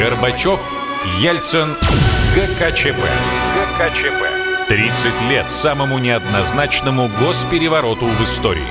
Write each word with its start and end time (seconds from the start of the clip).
Горбачев, 0.00 0.62
Ельцин, 1.18 1.76
ГКЧП. 2.34 3.04
ГКЧП. 3.78 4.66
30 4.66 5.20
лет 5.28 5.50
самому 5.50 5.98
неоднозначному 5.98 7.10
госперевороту 7.20 8.06
в 8.06 8.22
истории. 8.22 8.62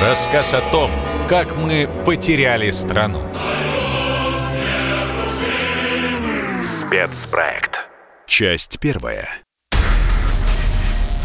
Рассказ 0.00 0.54
о 0.54 0.60
том, 0.60 0.92
как 1.28 1.56
мы 1.56 1.90
потеряли 2.06 2.70
страну. 2.70 3.20
Спецпроект. 6.62 7.80
Часть 8.28 8.78
первая. 8.78 9.28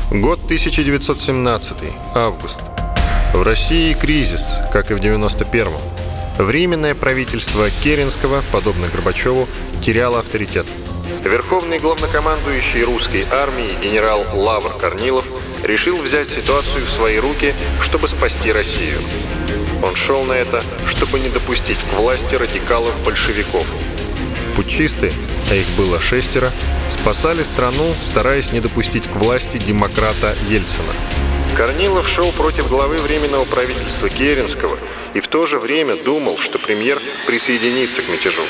Год 0.09 0.39
1917, 0.45 1.77
август. 2.15 2.63
В 3.31 3.43
России 3.43 3.93
кризис, 3.93 4.59
как 4.71 4.89
и 4.89 4.95
в 4.95 4.97
91-м. 4.97 5.94
Временное 6.37 6.95
правительство 6.95 7.69
Керенского, 7.81 8.43
подобно 8.51 8.87
Горбачеву, 8.89 9.47
теряло 9.81 10.19
авторитет. 10.19 10.65
Верховный 11.23 11.79
главнокомандующий 11.79 12.83
русской 12.83 13.25
армии 13.31 13.77
генерал 13.81 14.25
Лавр 14.33 14.77
Корнилов 14.77 15.25
решил 15.63 15.97
взять 15.97 16.29
ситуацию 16.29 16.85
в 16.85 16.89
свои 16.89 17.19
руки, 17.19 17.53
чтобы 17.81 18.09
спасти 18.09 18.51
Россию. 18.51 18.99
Он 19.81 19.95
шел 19.95 20.25
на 20.25 20.33
это, 20.33 20.61
чтобы 20.87 21.19
не 21.19 21.29
допустить 21.29 21.79
к 21.79 21.93
власти 21.93 22.35
радикалов-большевиков. 22.35 23.65
Путчисты, 24.57 25.13
а 25.49 25.55
их 25.55 25.67
было 25.77 26.01
шестеро, 26.01 26.51
спасали 26.89 27.43
страну, 27.43 27.93
стараясь 28.01 28.51
не 28.51 28.59
допустить 28.59 29.07
к 29.07 29.15
власти 29.15 29.57
демократа 29.57 30.35
Ельцина. 30.49 30.93
Корнилов 31.53 32.07
шел 32.07 32.31
против 32.31 32.67
главы 32.67 32.97
Временного 32.97 33.45
правительства 33.45 34.09
Керенского 34.09 34.77
и 35.13 35.19
в 35.19 35.27
то 35.27 35.45
же 35.45 35.59
время 35.59 35.95
думал, 35.95 36.37
что 36.37 36.59
премьер 36.59 36.99
присоединится 37.27 38.01
к 38.01 38.09
мятежу. 38.09 38.41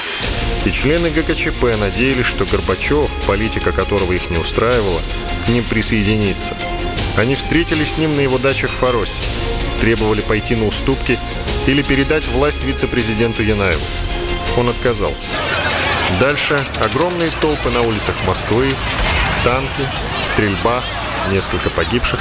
И 0.65 0.71
члены 0.71 1.11
ГКЧП 1.11 1.77
надеялись, 1.79 2.25
что 2.25 2.45
Горбачев, 2.45 3.11
политика 3.27 3.71
которого 3.71 4.13
их 4.13 4.31
не 4.31 4.37
устраивала, 4.37 4.99
к 5.45 5.49
ним 5.49 5.63
присоединится. 5.63 6.57
Они 7.17 7.35
встретились 7.35 7.91
с 7.91 7.97
ним 7.97 8.15
на 8.15 8.21
его 8.21 8.39
даче 8.39 8.67
в 8.67 8.71
Фаросе, 8.71 9.21
требовали 9.79 10.21
пойти 10.21 10.55
на 10.55 10.65
уступки 10.65 11.19
или 11.67 11.83
передать 11.83 12.27
власть 12.27 12.63
вице-президенту 12.63 13.43
Янаеву. 13.43 13.85
Он 14.57 14.69
отказался. 14.69 15.29
Дальше 16.19 16.65
огромные 16.81 17.31
толпы 17.41 17.69
на 17.69 17.81
улицах 17.81 18.15
Москвы, 18.25 18.65
танки, 19.43 19.83
стрельба, 20.25 20.81
несколько 21.31 21.69
погибших 21.69 22.19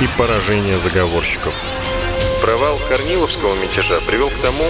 и 0.00 0.06
поражение 0.16 0.78
заговорщиков. 0.78 1.54
Провал 2.40 2.78
Корниловского 2.88 3.54
мятежа 3.56 4.00
привел 4.08 4.28
к 4.28 4.34
тому, 4.42 4.64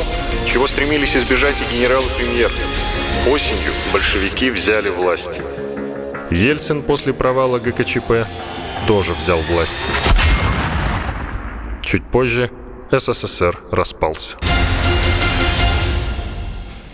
чего 0.47 0.67
стремились 0.67 1.17
избежать 1.17 1.57
и 1.61 1.75
генерал 1.75 2.03
и 2.03 2.19
премьер. 2.19 2.51
Осенью 3.31 3.73
большевики 3.93 4.51
взяли 4.51 4.89
власть. 4.89 5.41
Ельцин 6.31 6.83
после 6.83 7.13
провала 7.13 7.59
ГКЧП 7.59 8.27
тоже 8.87 9.13
взял 9.13 9.39
власть. 9.51 9.77
Чуть 11.83 12.05
позже 12.05 12.51
СССР 12.91 13.59
распался. 13.71 14.37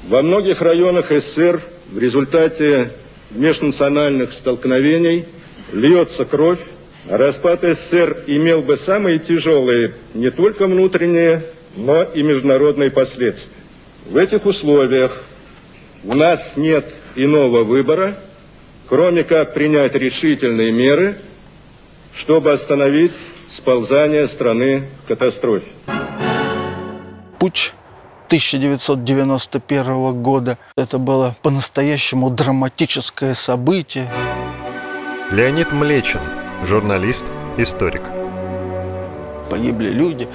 Во 0.08 0.22
многих 0.22 0.60
районах 0.60 1.06
СССР 1.10 1.62
в 1.86 1.98
результате 1.98 2.90
межнациональных 3.30 4.32
столкновений 4.32 5.24
льется 5.72 6.24
кровь, 6.24 6.58
распад 7.08 7.62
СССР 7.62 8.24
имел 8.26 8.62
бы 8.62 8.76
самые 8.76 9.18
тяжелые 9.18 9.94
не 10.14 10.30
только 10.30 10.66
внутренние, 10.66 11.44
но 11.76 12.02
и 12.02 12.22
международные 12.22 12.90
последствия. 12.90 13.54
В 14.08 14.16
этих 14.16 14.46
условиях 14.46 15.22
у 16.04 16.14
нас 16.14 16.52
нет 16.56 16.86
иного 17.16 17.64
выбора, 17.64 18.16
кроме 18.88 19.24
как 19.24 19.54
принять 19.54 19.94
решительные 19.94 20.70
меры, 20.72 21.18
чтобы 22.14 22.52
остановить 22.52 23.12
сползание 23.48 24.28
страны 24.28 24.84
к 25.04 25.08
катастрофе. 25.08 25.66
Путь 27.38 27.72
1991 28.26 30.22
года. 30.22 30.58
Это 30.76 30.98
было 30.98 31.36
по-настоящему 31.42 32.30
драматическое 32.30 33.34
событие. 33.34 34.10
Леонид 35.30 35.72
Млечин, 35.72 36.20
журналист, 36.62 37.26
историк. 37.56 38.02
Погибли 39.50 39.90
люди, 39.90 40.28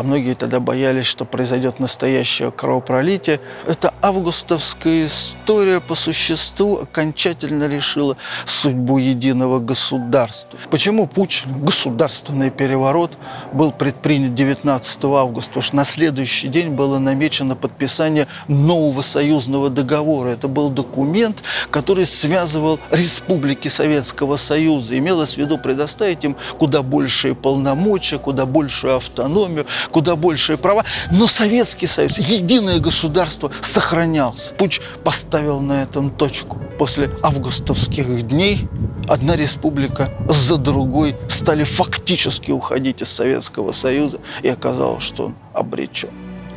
а 0.00 0.02
многие 0.02 0.32
тогда 0.32 0.60
боялись, 0.60 1.04
что 1.04 1.26
произойдет 1.26 1.78
настоящее 1.78 2.50
кровопролитие. 2.50 3.38
Эта 3.66 3.92
августовская 4.00 5.04
история 5.04 5.78
по 5.78 5.94
существу 5.94 6.78
окончательно 6.78 7.68
решила 7.68 8.16
судьбу 8.46 8.96
единого 8.96 9.58
государства. 9.58 10.58
Почему 10.70 11.06
путь, 11.06 11.42
государственный 11.44 12.50
переворот, 12.50 13.18
был 13.52 13.72
предпринят 13.72 14.34
19 14.34 15.04
августа? 15.04 15.50
Потому 15.50 15.62
что 15.62 15.76
на 15.76 15.84
следующий 15.84 16.48
день 16.48 16.70
было 16.70 16.98
намечено 16.98 17.54
подписание 17.54 18.26
нового 18.48 19.02
союзного 19.02 19.68
договора. 19.68 20.30
Это 20.30 20.48
был 20.48 20.70
документ, 20.70 21.42
который 21.70 22.06
связывал 22.06 22.80
республики 22.90 23.68
Советского 23.68 24.38
Союза. 24.38 24.96
Имелось 24.96 25.34
в 25.34 25.36
виду 25.36 25.58
предоставить 25.58 26.24
им 26.24 26.36
куда 26.58 26.80
большие 26.80 27.34
полномочия, 27.34 28.16
куда 28.16 28.46
большую 28.46 28.96
автономию, 28.96 29.66
куда 29.90 30.16
большие 30.16 30.56
права. 30.56 30.84
Но 31.10 31.26
Советский 31.26 31.86
Союз, 31.86 32.18
единое 32.18 32.78
государство 32.78 33.50
сохранялся. 33.60 34.54
Пуч 34.54 34.80
поставил 35.04 35.60
на 35.60 35.82
этом 35.82 36.10
точку. 36.10 36.58
После 36.78 37.10
августовских 37.22 38.26
дней 38.26 38.68
одна 39.08 39.36
республика 39.36 40.12
за 40.28 40.56
другой 40.56 41.16
стали 41.28 41.64
фактически 41.64 42.50
уходить 42.50 43.02
из 43.02 43.10
Советского 43.10 43.72
Союза, 43.72 44.18
и 44.42 44.48
оказалось, 44.48 45.02
что 45.02 45.26
он 45.26 45.34
обречен. 45.52 46.08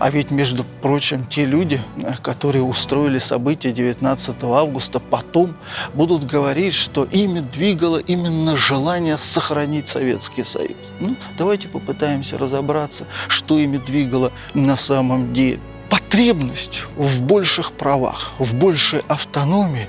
А 0.03 0.09
ведь, 0.09 0.31
между 0.31 0.65
прочим, 0.81 1.25
те 1.25 1.45
люди, 1.45 1.79
которые 2.21 2.61
устроили 2.61 3.19
события 3.19 3.71
19 3.71 4.35
августа, 4.43 4.99
потом 4.99 5.55
будут 5.93 6.25
говорить, 6.25 6.73
что 6.73 7.05
ими 7.05 7.39
двигало 7.39 7.99
именно 7.99 8.57
желание 8.57 9.17
сохранить 9.17 9.87
Советский 9.87 10.43
Союз. 10.43 10.75
Ну, 10.99 11.15
давайте 11.37 11.69
попытаемся 11.69 12.37
разобраться, 12.37 13.05
что 13.29 13.57
ими 13.57 13.77
двигало 13.77 14.33
на 14.53 14.75
самом 14.75 15.31
деле 15.31 15.61
потребность 15.89 16.83
в 16.97 17.21
больших 17.21 17.71
правах, 17.71 18.33
в 18.39 18.53
большей 18.55 19.03
автономии 19.07 19.87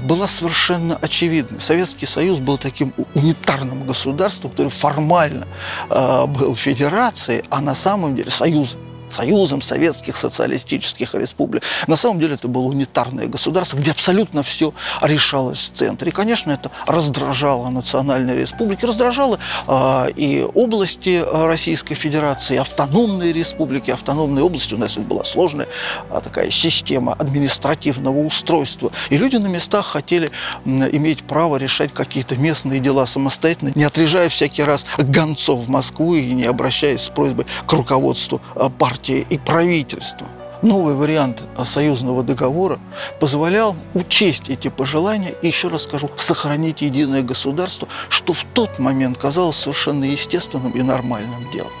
была 0.00 0.26
совершенно 0.26 0.96
очевидна. 0.96 1.60
Советский 1.60 2.06
Союз 2.06 2.38
был 2.38 2.56
таким 2.56 2.94
унитарным 3.14 3.86
государством, 3.86 4.52
который 4.52 4.70
формально 4.70 5.46
э, 5.90 6.26
был 6.26 6.54
федерацией, 6.54 7.44
а 7.50 7.60
на 7.60 7.74
самом 7.74 8.16
деле 8.16 8.30
союзом. 8.30 8.80
Союзом 9.12 9.62
Советских 9.62 10.16
Социалистических 10.16 11.14
Республик. 11.14 11.62
На 11.86 11.96
самом 11.96 12.20
деле 12.20 12.34
это 12.34 12.48
было 12.48 12.64
унитарное 12.64 13.26
государство, 13.26 13.76
где 13.76 13.90
абсолютно 13.90 14.42
все 14.42 14.72
решалось 15.02 15.58
в 15.58 15.76
центре. 15.76 16.10
И, 16.10 16.12
конечно, 16.12 16.50
это 16.50 16.70
раздражало 16.86 17.68
национальные 17.68 18.36
республики, 18.36 18.84
раздражало 18.84 19.38
э, 19.66 20.10
и 20.16 20.46
области 20.54 21.22
Российской 21.32 21.94
Федерации, 21.94 22.56
автономные 22.56 23.32
республики, 23.32 23.90
автономные 23.90 24.44
области. 24.44 24.74
У 24.74 24.78
нас 24.78 24.96
была 24.96 25.24
сложная 25.24 25.66
а, 26.10 26.20
такая 26.20 26.50
система 26.50 27.14
административного 27.14 28.18
устройства. 28.24 28.92
И 29.10 29.18
люди 29.18 29.36
на 29.36 29.46
местах 29.46 29.86
хотели 29.86 30.30
иметь 30.64 31.22
право 31.24 31.56
решать 31.56 31.92
какие-то 31.92 32.36
местные 32.36 32.80
дела 32.80 33.06
самостоятельно, 33.06 33.72
не 33.74 33.84
отрежая 33.84 34.28
всякий 34.28 34.62
раз 34.62 34.86
гонцов 34.98 35.60
в 35.60 35.68
Москву 35.68 36.14
и 36.14 36.32
не 36.32 36.44
обращаясь 36.44 37.02
с 37.02 37.08
просьбой 37.08 37.46
к 37.66 37.72
руководству 37.72 38.40
партии 38.78 38.99
партии 39.00 39.26
и 39.30 39.38
правительства. 39.38 40.26
Новый 40.62 40.94
вариант 40.94 41.42
союзного 41.64 42.22
договора 42.22 42.78
позволял 43.18 43.74
учесть 43.94 44.50
эти 44.50 44.68
пожелания 44.68 45.34
и, 45.40 45.46
еще 45.46 45.68
раз 45.68 45.84
скажу, 45.84 46.10
сохранить 46.16 46.82
единое 46.82 47.22
государство, 47.22 47.88
что 48.10 48.34
в 48.34 48.44
тот 48.52 48.78
момент 48.78 49.16
казалось 49.16 49.56
совершенно 49.56 50.04
естественным 50.04 50.72
и 50.72 50.82
нормальным 50.82 51.50
делом. 51.50 51.72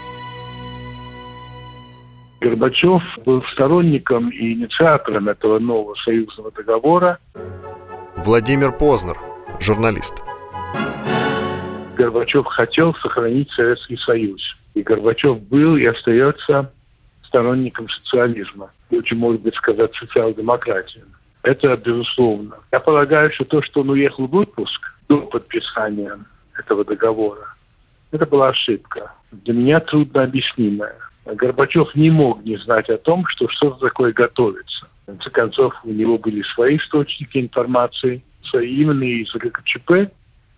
Горбачев 2.40 3.02
был 3.26 3.42
сторонником 3.42 4.30
и 4.30 4.54
инициатором 4.54 5.28
этого 5.28 5.58
нового 5.58 5.94
союзного 5.94 6.50
договора. 6.50 7.18
Владимир 8.16 8.72
Познер, 8.72 9.18
журналист. 9.60 10.14
Горбачев 11.98 12.46
хотел 12.46 12.94
сохранить 12.94 13.50
Советский 13.50 13.98
Союз. 13.98 14.56
И 14.72 14.82
Горбачев 14.82 15.38
был 15.42 15.76
и 15.76 15.84
остается 15.84 16.72
сторонником 17.30 17.88
социализма, 17.88 18.72
очень, 18.90 19.16
может 19.16 19.40
быть, 19.42 19.54
сказать, 19.54 19.94
социал-демократии. 19.94 21.04
Это 21.42 21.76
безусловно. 21.76 22.56
Я 22.72 22.80
полагаю, 22.80 23.30
что 23.30 23.44
то, 23.44 23.62
что 23.62 23.80
он 23.82 23.90
уехал 23.90 24.26
в 24.26 24.34
отпуск 24.34 24.92
до 25.08 25.18
подписания 25.18 26.18
этого 26.58 26.84
договора, 26.84 27.54
это 28.10 28.26
была 28.26 28.48
ошибка. 28.48 29.12
Для 29.30 29.54
меня 29.54 29.78
трудно 29.78 30.24
объяснимая. 30.24 30.98
Горбачев 31.24 31.94
не 31.94 32.10
мог 32.10 32.44
не 32.44 32.56
знать 32.56 32.90
о 32.90 32.98
том, 32.98 33.24
что 33.26 33.48
что-то 33.48 33.78
такое 33.78 34.12
готовится. 34.12 34.88
В 35.02 35.06
конце 35.06 35.30
концов, 35.30 35.74
у 35.84 35.90
него 35.90 36.18
были 36.18 36.42
свои 36.42 36.76
источники 36.76 37.38
информации, 37.38 38.24
свои 38.42 38.74
именно 38.74 39.04
из 39.04 39.32
ГКЧП 39.32 40.10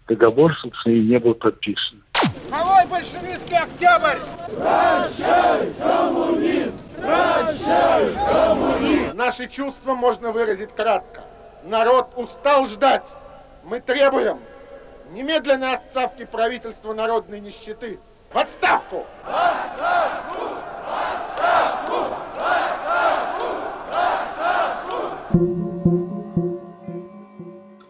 договор, 0.09 0.55
собственно, 0.55 0.95
и 0.95 1.01
не 1.01 1.19
был 1.19 1.35
подписан. 1.35 2.03
Давай, 2.51 2.87
большевистский 2.87 3.57
октябрь! 3.57 4.19
Прощай, 4.59 5.73
коммунизм! 5.79 6.79
Прощай, 7.01 8.15
коммунизм! 8.15 9.17
Наши 9.17 9.49
чувства 9.49 9.95
можно 9.95 10.33
выразить 10.33 10.75
кратко. 10.75 11.23
Народ 11.65 12.11
устал 12.17 12.67
ждать. 12.67 13.05
Мы 13.65 13.81
требуем 13.81 14.39
немедленной 15.13 15.75
отставки 15.75 16.25
правительства 16.25 16.93
народной 16.93 17.41
нищеты. 17.41 17.99
В 18.33 18.39
отставку! 18.39 19.07
В 19.25 19.29
отставку! 19.29 20.45
В 20.87 20.93
отставку! 21.29 22.17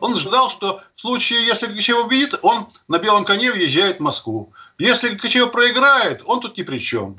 Он 0.02 0.16
ждал, 0.16 0.50
что 0.50 0.80
в 0.96 1.00
случае, 1.00 1.46
если 1.46 1.68
ГКЧП 1.68 2.02
победит, 2.02 2.34
он 2.42 2.66
на 2.88 2.98
белом 2.98 3.24
коне 3.24 3.52
въезжает 3.52 3.98
в 3.98 4.00
Москву. 4.00 4.52
Если 4.76 5.10
ГКЧП 5.10 5.52
проиграет, 5.52 6.22
он 6.26 6.40
тут 6.40 6.58
ни 6.58 6.64
при 6.64 6.78
чем. 6.78 7.16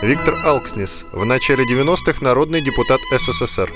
Виктор 0.00 0.34
Алкснис, 0.46 1.04
в 1.12 1.26
начале 1.26 1.64
90-х 1.66 2.24
народный 2.24 2.62
депутат 2.62 3.00
СССР. 3.14 3.70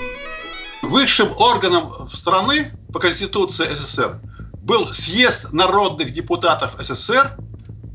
Высшим 0.81 1.31
органом 1.37 2.09
страны 2.09 2.71
по 2.91 2.99
Конституции 2.99 3.71
СССР 3.71 4.19
был 4.63 4.87
съезд 4.87 5.53
народных 5.53 6.11
депутатов 6.11 6.77
СССР 6.79 7.37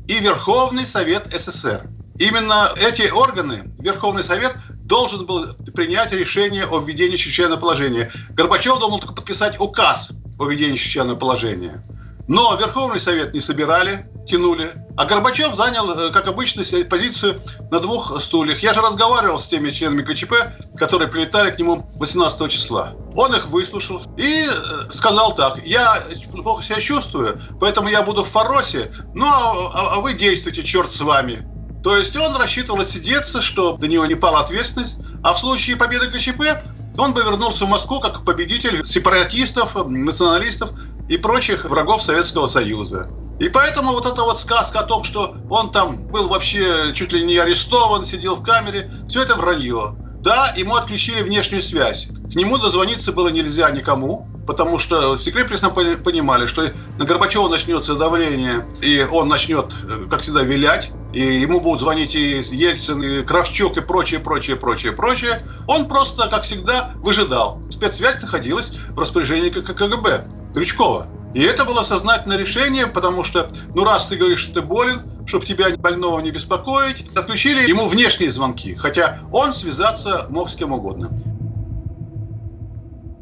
и 0.07 0.17
Верховный 0.19 0.85
Совет 0.85 1.29
СССР. 1.29 1.89
Именно 2.19 2.71
эти 2.77 3.11
органы, 3.11 3.65
Верховный 3.79 4.23
Совет, 4.23 4.55
должен 4.85 5.25
был 5.25 5.45
принять 5.75 6.13
решение 6.13 6.65
о 6.65 6.79
введении 6.79 7.17
чрезвычайного 7.17 7.59
положения. 7.59 8.09
Горбачев 8.29 8.79
должен 8.79 9.01
только 9.01 9.13
подписать 9.13 9.59
указ 9.59 10.13
введении 10.39 10.75
чрезвычайного 10.75 11.17
положения. 11.17 11.83
Но 12.27 12.55
Верховный 12.55 12.99
Совет 12.99 13.33
не 13.33 13.41
собирали, 13.41 14.07
тянули. 14.25 14.71
А 14.95 15.05
Горбачев 15.05 15.53
занял, 15.55 15.89
э, 15.91 16.11
как 16.11 16.27
обычно, 16.27 16.63
позицию 16.85 17.41
на 17.69 17.79
двух 17.79 18.21
стульях. 18.21 18.59
Я 18.59 18.73
же 18.73 18.81
разговаривал 18.81 19.39
с 19.39 19.47
теми 19.47 19.71
членами 19.71 20.03
КЧП, 20.03 20.33
которые 20.77 21.09
прилетали 21.09 21.51
к 21.51 21.59
нему 21.59 21.89
18 21.95 22.49
числа. 22.49 22.93
Он 23.15 23.35
их 23.35 23.47
выслушал 23.47 24.01
и 24.17 24.47
э, 24.47 24.91
сказал 24.91 25.35
так, 25.35 25.65
я 25.65 26.01
плохо 26.31 26.63
себя 26.63 26.79
чувствую, 26.79 27.41
поэтому 27.59 27.89
я 27.89 28.01
буду 28.03 28.23
в 28.23 28.29
Фаросе, 28.29 28.91
ну 29.13 29.25
а, 29.25 29.53
а, 29.73 29.95
а 29.95 29.99
вы 29.99 30.13
действуйте, 30.13 30.63
черт 30.63 30.93
с 30.93 31.01
вами. 31.01 31.45
То 31.83 31.97
есть 31.97 32.15
он 32.15 32.35
рассчитывал 32.37 32.79
отсидеться, 32.79 33.41
что 33.41 33.75
до 33.75 33.87
него 33.87 34.05
не 34.05 34.15
пала 34.15 34.39
ответственность, 34.39 34.97
а 35.21 35.33
в 35.33 35.37
случае 35.37 35.75
победы 35.75 36.09
КЧП 36.09 36.63
он 36.97 37.13
бы 37.13 37.21
вернулся 37.21 37.65
в 37.65 37.69
Москву 37.69 37.99
как 37.99 38.23
победитель 38.23 38.83
сепаратистов, 38.83 39.75
националистов 39.87 40.71
и 41.09 41.17
прочих 41.17 41.65
врагов 41.65 42.01
Советского 42.03 42.47
Союза. 42.47 43.09
И 43.39 43.49
поэтому 43.49 43.91
вот 43.91 44.05
эта 44.05 44.21
вот 44.21 44.39
сказка 44.39 44.81
о 44.81 44.83
том, 44.83 45.03
что 45.03 45.35
он 45.49 45.71
там 45.71 46.07
был 46.07 46.29
вообще 46.29 46.93
чуть 46.93 47.11
ли 47.13 47.25
не 47.25 47.37
арестован, 47.37 48.05
сидел 48.05 48.35
в 48.35 48.43
камере, 48.43 48.91
все 49.07 49.23
это 49.23 49.35
вранье. 49.35 49.95
Да, 50.23 50.53
ему 50.55 50.75
отключили 50.75 51.21
внешнюю 51.21 51.61
связь. 51.61 52.07
К 52.31 52.35
нему 52.35 52.57
дозвониться 52.57 53.11
было 53.11 53.27
нельзя 53.27 53.69
никому, 53.71 54.25
потому 54.47 54.79
что 54.79 55.17
все 55.17 55.31
крепостно 55.31 55.69
понимали, 55.69 56.45
что 56.45 56.71
на 56.97 57.03
Горбачева 57.03 57.49
начнется 57.49 57.95
давление, 57.95 58.65
и 58.79 59.05
он 59.11 59.27
начнет, 59.27 59.73
э, 59.83 60.07
как 60.09 60.21
всегда, 60.21 60.43
вилять, 60.43 60.91
и 61.11 61.19
ему 61.19 61.59
будут 61.59 61.81
звонить 61.81 62.15
и 62.15 62.41
Ельцин, 62.41 63.03
и 63.03 63.23
Кравчук, 63.23 63.75
и 63.75 63.81
прочее, 63.81 64.21
прочее, 64.21 64.55
прочее, 64.55 64.93
прочее. 64.93 65.41
Он 65.67 65.89
просто, 65.89 66.29
как 66.29 66.43
всегда, 66.43 66.93
выжидал. 67.03 67.61
Спецсвязь 67.69 68.21
находилась 68.21 68.71
в 68.91 68.97
распоряжении 68.97 69.49
КГБ, 69.49 70.25
Крючкова. 70.53 71.07
И 71.33 71.41
это 71.41 71.65
было 71.65 71.83
сознательное 71.83 72.37
решение, 72.37 72.87
потому 72.87 73.25
что, 73.25 73.49
ну 73.75 73.83
раз 73.83 74.05
ты 74.05 74.15
говоришь, 74.15 74.39
что 74.39 74.53
ты 74.53 74.61
болен, 74.61 75.01
чтобы 75.25 75.45
тебя 75.45 75.75
больного 75.77 76.19
не 76.19 76.31
беспокоить, 76.31 77.05
отключили 77.15 77.67
ему 77.69 77.87
внешние 77.87 78.31
звонки, 78.31 78.75
хотя 78.75 79.19
он 79.31 79.53
связаться 79.53 80.27
мог 80.29 80.49
с 80.49 80.55
кем 80.55 80.73
угодно. 80.73 81.09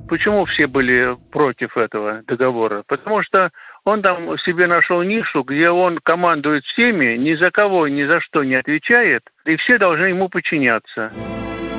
Почему 0.09 0.43
все 0.43 0.67
были 0.67 1.17
против 1.31 1.77
этого 1.77 2.21
договора? 2.27 2.83
Потому 2.85 3.21
что 3.21 3.49
он 3.85 4.01
там 4.01 4.37
себе 4.39 4.67
нашел 4.67 5.01
нишу, 5.03 5.43
где 5.43 5.69
он 5.69 5.99
командует 6.03 6.65
всеми, 6.65 7.15
ни 7.15 7.33
за 7.35 7.49
кого, 7.49 7.87
ни 7.87 8.03
за 8.03 8.19
что 8.19 8.43
не 8.43 8.55
отвечает, 8.55 9.23
и 9.45 9.55
все 9.55 9.77
должны 9.77 10.07
ему 10.07 10.27
подчиняться. 10.27 11.11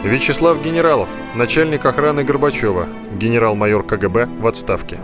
Вячеслав 0.03 0.63
Генералов, 0.65 1.09
начальник 1.35 1.85
охраны 1.85 2.25
Горбачева, 2.25 2.89
генерал-майор 3.21 3.87
КГБ 3.87 4.27
в 4.41 4.47
отставке. 4.47 4.99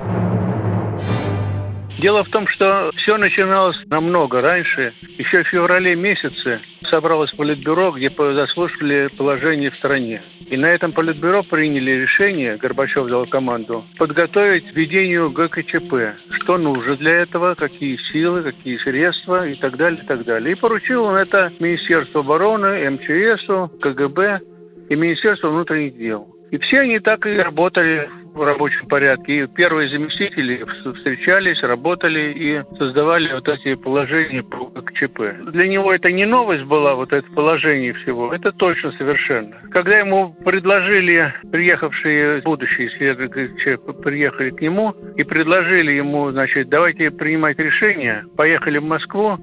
Дело 1.99 2.23
в 2.23 2.29
том, 2.29 2.47
что 2.47 2.93
все 2.95 3.17
начиналось 3.17 3.77
намного 3.87 4.41
раньше. 4.41 4.93
Еще 5.19 5.43
в 5.43 5.49
феврале 5.49 5.97
месяце 5.97 6.61
собралось 6.89 7.33
политбюро, 7.33 7.91
где 7.91 8.09
заслушали 8.09 9.09
положение 9.17 9.73
в 9.73 9.77
стране. 9.77 10.23
И 10.49 10.57
на 10.57 10.67
этом 10.67 10.93
политбюро 10.93 11.43
приняли 11.43 11.91
решение, 11.91 12.57
Горбачев 12.57 13.09
дал 13.09 13.27
команду, 13.27 13.85
подготовить 13.99 14.65
введению 14.73 15.31
ГКЧП. 15.33 16.17
Что 16.31 16.57
нужно 16.57 16.97
для 16.97 17.23
этого, 17.23 17.57
какие 17.57 17.97
силы, 18.13 18.45
какие 18.45 18.79
средства 18.79 19.49
и 19.49 19.57
так 19.57 19.77
далее, 19.77 20.01
и 20.01 20.07
так 20.07 20.25
далее. 20.25 20.53
И 20.53 20.59
поручил 20.59 21.03
он 21.03 21.17
это 21.17 21.53
Министерству 21.59 22.21
обороны, 22.21 22.91
МЧСу, 22.91 23.73
КГБ 23.81 24.41
и 24.89 24.95
Министерству 24.95 25.51
внутренних 25.51 25.97
дел. 25.99 26.33
И 26.53 26.59
все 26.59 26.81
они 26.81 27.01
так 27.01 27.27
и 27.27 27.37
работали 27.37 28.09
в 28.39 28.45
рабочем 28.45 28.87
порядке. 28.87 29.41
И 29.41 29.47
первые 29.47 29.89
заместители 29.89 30.65
встречались, 30.95 31.63
работали 31.63 32.33
и 32.35 32.77
создавали 32.79 33.33
вот 33.33 33.49
эти 33.49 33.75
положения 33.75 34.43
по 34.43 34.67
КЧП. 34.67 35.51
Для 35.53 35.67
него 35.67 35.93
это 35.93 36.11
не 36.13 36.25
новость 36.25 36.65
была, 36.65 36.95
вот 36.95 37.13
это 37.13 37.29
положение 37.33 37.93
всего. 37.95 38.33
Это 38.33 38.53
точно 38.53 38.93
совершенно. 38.93 39.57
Когда 39.71 39.99
ему 39.99 40.33
предложили, 40.45 41.35
приехавшие 41.51 42.41
будущие 42.43 42.89
исследователи 42.89 43.49
КЧП, 43.49 44.03
приехали 44.03 44.51
к 44.51 44.61
нему 44.61 44.95
и 45.17 45.25
предложили 45.25 45.93
ему, 45.93 46.31
значит, 46.31 46.69
давайте 46.69 47.11
принимать 47.11 47.59
решение, 47.59 48.25
поехали 48.37 48.79
в 48.79 48.85
Москву, 48.85 49.39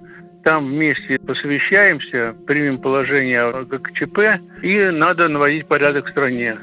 там 0.46 0.68
вместе 0.68 1.18
посовещаемся, 1.18 2.36
примем 2.46 2.78
положение 2.78 3.66
ГКЧП, 3.66 4.40
и 4.62 4.90
надо 4.92 5.28
наводить 5.28 5.68
порядок 5.68 6.06
в 6.06 6.12
стране. 6.12 6.58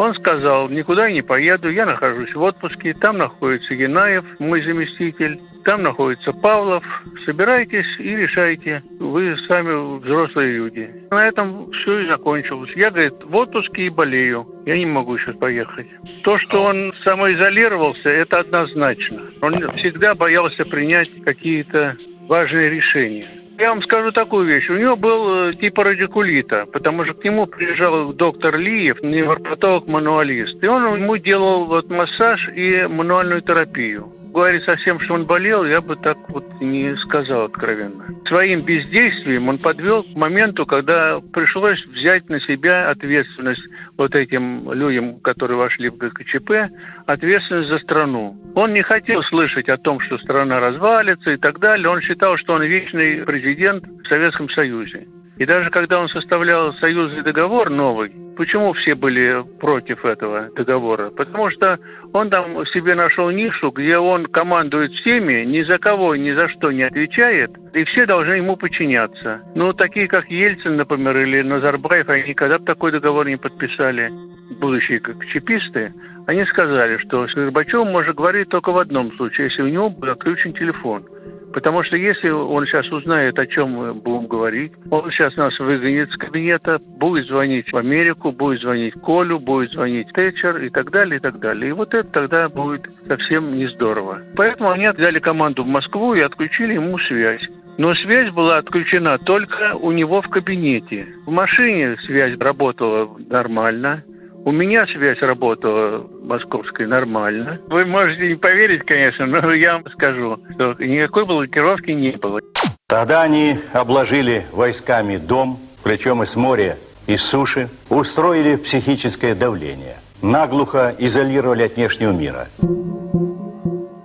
Он 0.00 0.14
сказал, 0.14 0.70
никуда 0.70 1.10
не 1.10 1.20
поеду, 1.20 1.68
я 1.68 1.84
нахожусь 1.84 2.34
в 2.34 2.40
отпуске, 2.40 2.94
там 2.94 3.18
находится 3.18 3.74
Генаев, 3.74 4.24
мой 4.38 4.62
заместитель, 4.62 5.38
там 5.66 5.82
находится 5.82 6.32
Павлов, 6.32 6.82
собирайтесь 7.26 7.98
и 7.98 8.16
решайте, 8.16 8.82
вы 8.98 9.36
сами 9.46 9.98
взрослые 10.00 10.52
люди. 10.52 10.90
На 11.10 11.28
этом 11.28 11.70
все 11.72 11.98
и 11.98 12.08
закончилось. 12.08 12.70
Я, 12.76 12.90
говорит, 12.90 13.12
в 13.22 13.36
отпуске 13.36 13.82
и 13.82 13.90
болею, 13.90 14.46
я 14.64 14.78
не 14.78 14.86
могу 14.86 15.18
сейчас 15.18 15.36
поехать. 15.36 15.88
То, 16.22 16.38
что 16.38 16.62
он 16.62 16.94
самоизолировался, 17.04 18.08
это 18.08 18.38
однозначно. 18.38 19.20
Он 19.42 19.76
всегда 19.76 20.14
боялся 20.14 20.64
принять 20.64 21.10
какие-то 21.24 21.98
важные 22.26 22.70
решения. 22.70 23.39
Я 23.60 23.68
вам 23.68 23.82
скажу 23.82 24.10
такую 24.10 24.46
вещь. 24.46 24.70
У 24.70 24.78
него 24.78 24.96
был 24.96 25.50
э, 25.50 25.54
типа 25.54 25.84
радикулита, 25.84 26.64
потому 26.64 27.04
что 27.04 27.12
к 27.12 27.22
нему 27.22 27.44
приезжал 27.44 28.10
доктор 28.14 28.58
Лиев, 28.58 29.02
невропатолог-мануалист, 29.02 30.64
и 30.64 30.66
он 30.66 31.02
ему 31.02 31.18
делал 31.18 31.66
вот 31.66 31.90
массаж 31.90 32.48
и 32.56 32.86
мануальную 32.88 33.42
терапию 33.42 34.14
говорить 34.32 34.64
совсем, 34.64 35.00
что 35.00 35.14
он 35.14 35.26
болел, 35.26 35.64
я 35.64 35.80
бы 35.80 35.96
так 35.96 36.16
вот 36.28 36.44
не 36.60 36.96
сказал 36.96 37.46
откровенно. 37.46 38.04
Своим 38.26 38.62
бездействием 38.62 39.48
он 39.48 39.58
подвел 39.58 40.04
к 40.04 40.16
моменту, 40.16 40.66
когда 40.66 41.20
пришлось 41.32 41.84
взять 41.86 42.28
на 42.28 42.40
себя 42.40 42.90
ответственность 42.90 43.62
вот 44.00 44.14
этим 44.14 44.72
людям, 44.72 45.20
которые 45.20 45.58
вошли 45.58 45.90
в 45.90 45.98
ГКЧП, 45.98 46.72
ответственность 47.04 47.70
за 47.70 47.78
страну. 47.80 48.34
Он 48.54 48.72
не 48.72 48.80
хотел 48.80 49.22
слышать 49.22 49.68
о 49.68 49.76
том, 49.76 50.00
что 50.00 50.16
страна 50.16 50.58
развалится 50.58 51.32
и 51.32 51.36
так 51.36 51.58
далее. 51.60 51.86
Он 51.86 52.00
считал, 52.00 52.38
что 52.38 52.54
он 52.54 52.62
вечный 52.62 53.26
президент 53.26 53.84
в 53.84 54.08
Советском 54.08 54.48
Союзе. 54.48 55.06
И 55.40 55.46
даже 55.46 55.70
когда 55.70 56.00
он 56.00 56.08
составлял 56.10 56.74
союзный 56.74 57.22
договор 57.22 57.70
новый, 57.70 58.12
почему 58.36 58.74
все 58.74 58.94
были 58.94 59.42
против 59.58 60.04
этого 60.04 60.50
договора? 60.50 61.08
Потому 61.08 61.48
что 61.48 61.78
он 62.12 62.28
там 62.28 62.66
себе 62.66 62.94
нашел 62.94 63.30
нишу, 63.30 63.70
где 63.70 63.96
он 63.96 64.26
командует 64.26 64.92
всеми, 64.92 65.44
ни 65.46 65.62
за 65.62 65.78
кого, 65.78 66.14
ни 66.14 66.30
за 66.32 66.50
что 66.50 66.70
не 66.72 66.82
отвечает, 66.82 67.52
и 67.72 67.84
все 67.84 68.04
должны 68.04 68.34
ему 68.34 68.56
подчиняться. 68.56 69.40
Ну, 69.54 69.72
такие 69.72 70.08
как 70.08 70.30
Ельцин, 70.30 70.76
например, 70.76 71.16
или 71.16 71.40
Назарбаев, 71.40 72.10
они 72.10 72.28
никогда 72.28 72.58
бы 72.58 72.66
такой 72.66 72.92
договор 72.92 73.26
не 73.26 73.38
подписали. 73.38 74.12
Будущие 74.60 75.00
как 75.00 75.24
чиписты, 75.24 75.94
они 76.26 76.44
сказали, 76.44 76.98
что 76.98 77.26
с 77.26 77.34
Горбачевым 77.34 77.92
можно 77.92 78.12
говорить 78.12 78.50
только 78.50 78.72
в 78.72 78.76
одном 78.76 79.10
случае, 79.16 79.46
если 79.46 79.62
у 79.62 79.68
него 79.68 79.88
был 79.88 80.10
отключен 80.10 80.52
телефон. 80.52 81.06
Потому 81.52 81.82
что 81.82 81.96
если 81.96 82.30
он 82.30 82.66
сейчас 82.66 82.90
узнает, 82.92 83.38
о 83.38 83.46
чем 83.46 83.70
мы 83.70 83.94
будем 83.94 84.26
говорить, 84.26 84.72
он 84.90 85.10
сейчас 85.10 85.36
нас 85.36 85.58
выгонит 85.58 86.10
с 86.12 86.16
кабинета, 86.16 86.78
будет 86.78 87.26
звонить 87.26 87.72
в 87.72 87.76
Америку, 87.76 88.32
будет 88.32 88.60
звонить 88.60 88.94
Колю, 89.04 89.40
будет 89.40 89.72
звонить 89.72 90.12
Тэтчер 90.12 90.58
и 90.58 90.70
так 90.70 90.90
далее, 90.90 91.16
и 91.16 91.20
так 91.20 91.38
далее. 91.40 91.70
И 91.70 91.72
вот 91.72 91.92
это 91.94 92.08
тогда 92.08 92.48
будет 92.48 92.88
совсем 93.08 93.56
не 93.56 93.66
здорово. 93.68 94.22
Поэтому 94.36 94.70
они 94.70 94.86
отдали 94.86 95.18
команду 95.18 95.64
в 95.64 95.66
Москву 95.66 96.14
и 96.14 96.20
отключили 96.20 96.74
ему 96.74 96.98
связь. 96.98 97.42
Но 97.78 97.94
связь 97.94 98.30
была 98.30 98.58
отключена 98.58 99.18
только 99.18 99.74
у 99.74 99.90
него 99.90 100.20
в 100.20 100.28
кабинете. 100.28 101.08
В 101.24 101.30
машине 101.30 101.96
связь 102.04 102.38
работала 102.38 103.10
нормально. 103.28 104.04
У 104.42 104.52
меня 104.52 104.86
связь 104.86 105.20
работала 105.20 106.06
московской 106.22 106.86
нормально. 106.86 107.60
Вы 107.68 107.84
можете 107.84 108.28
не 108.28 108.36
поверить, 108.36 108.86
конечно, 108.86 109.26
но 109.26 109.52
я 109.52 109.74
вам 109.74 109.84
скажу, 109.92 110.38
что 110.54 110.74
никакой 110.78 111.26
блокировки 111.26 111.90
не 111.90 112.12
было. 112.12 112.40
Тогда 112.86 113.22
они 113.22 113.58
обложили 113.72 114.46
войсками 114.52 115.18
дом, 115.18 115.58
причем 115.84 116.22
из 116.22 116.36
моря, 116.36 116.78
из 117.06 117.22
суши, 117.22 117.68
устроили 117.90 118.56
психическое 118.56 119.34
давление, 119.34 119.96
наглухо 120.22 120.94
изолировали 120.98 121.64
от 121.64 121.76
внешнего 121.76 122.12
мира. 122.12 122.48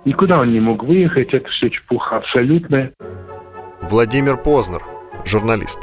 Никуда 0.04 0.40
он 0.40 0.52
не 0.52 0.60
мог 0.60 0.84
выехать, 0.84 1.32
это 1.32 1.48
все 1.48 1.70
чепуха 1.70 2.18
абсолютная. 2.18 2.92
Владимир 3.82 4.36
Познер, 4.36 4.82
журналист. 5.24 5.80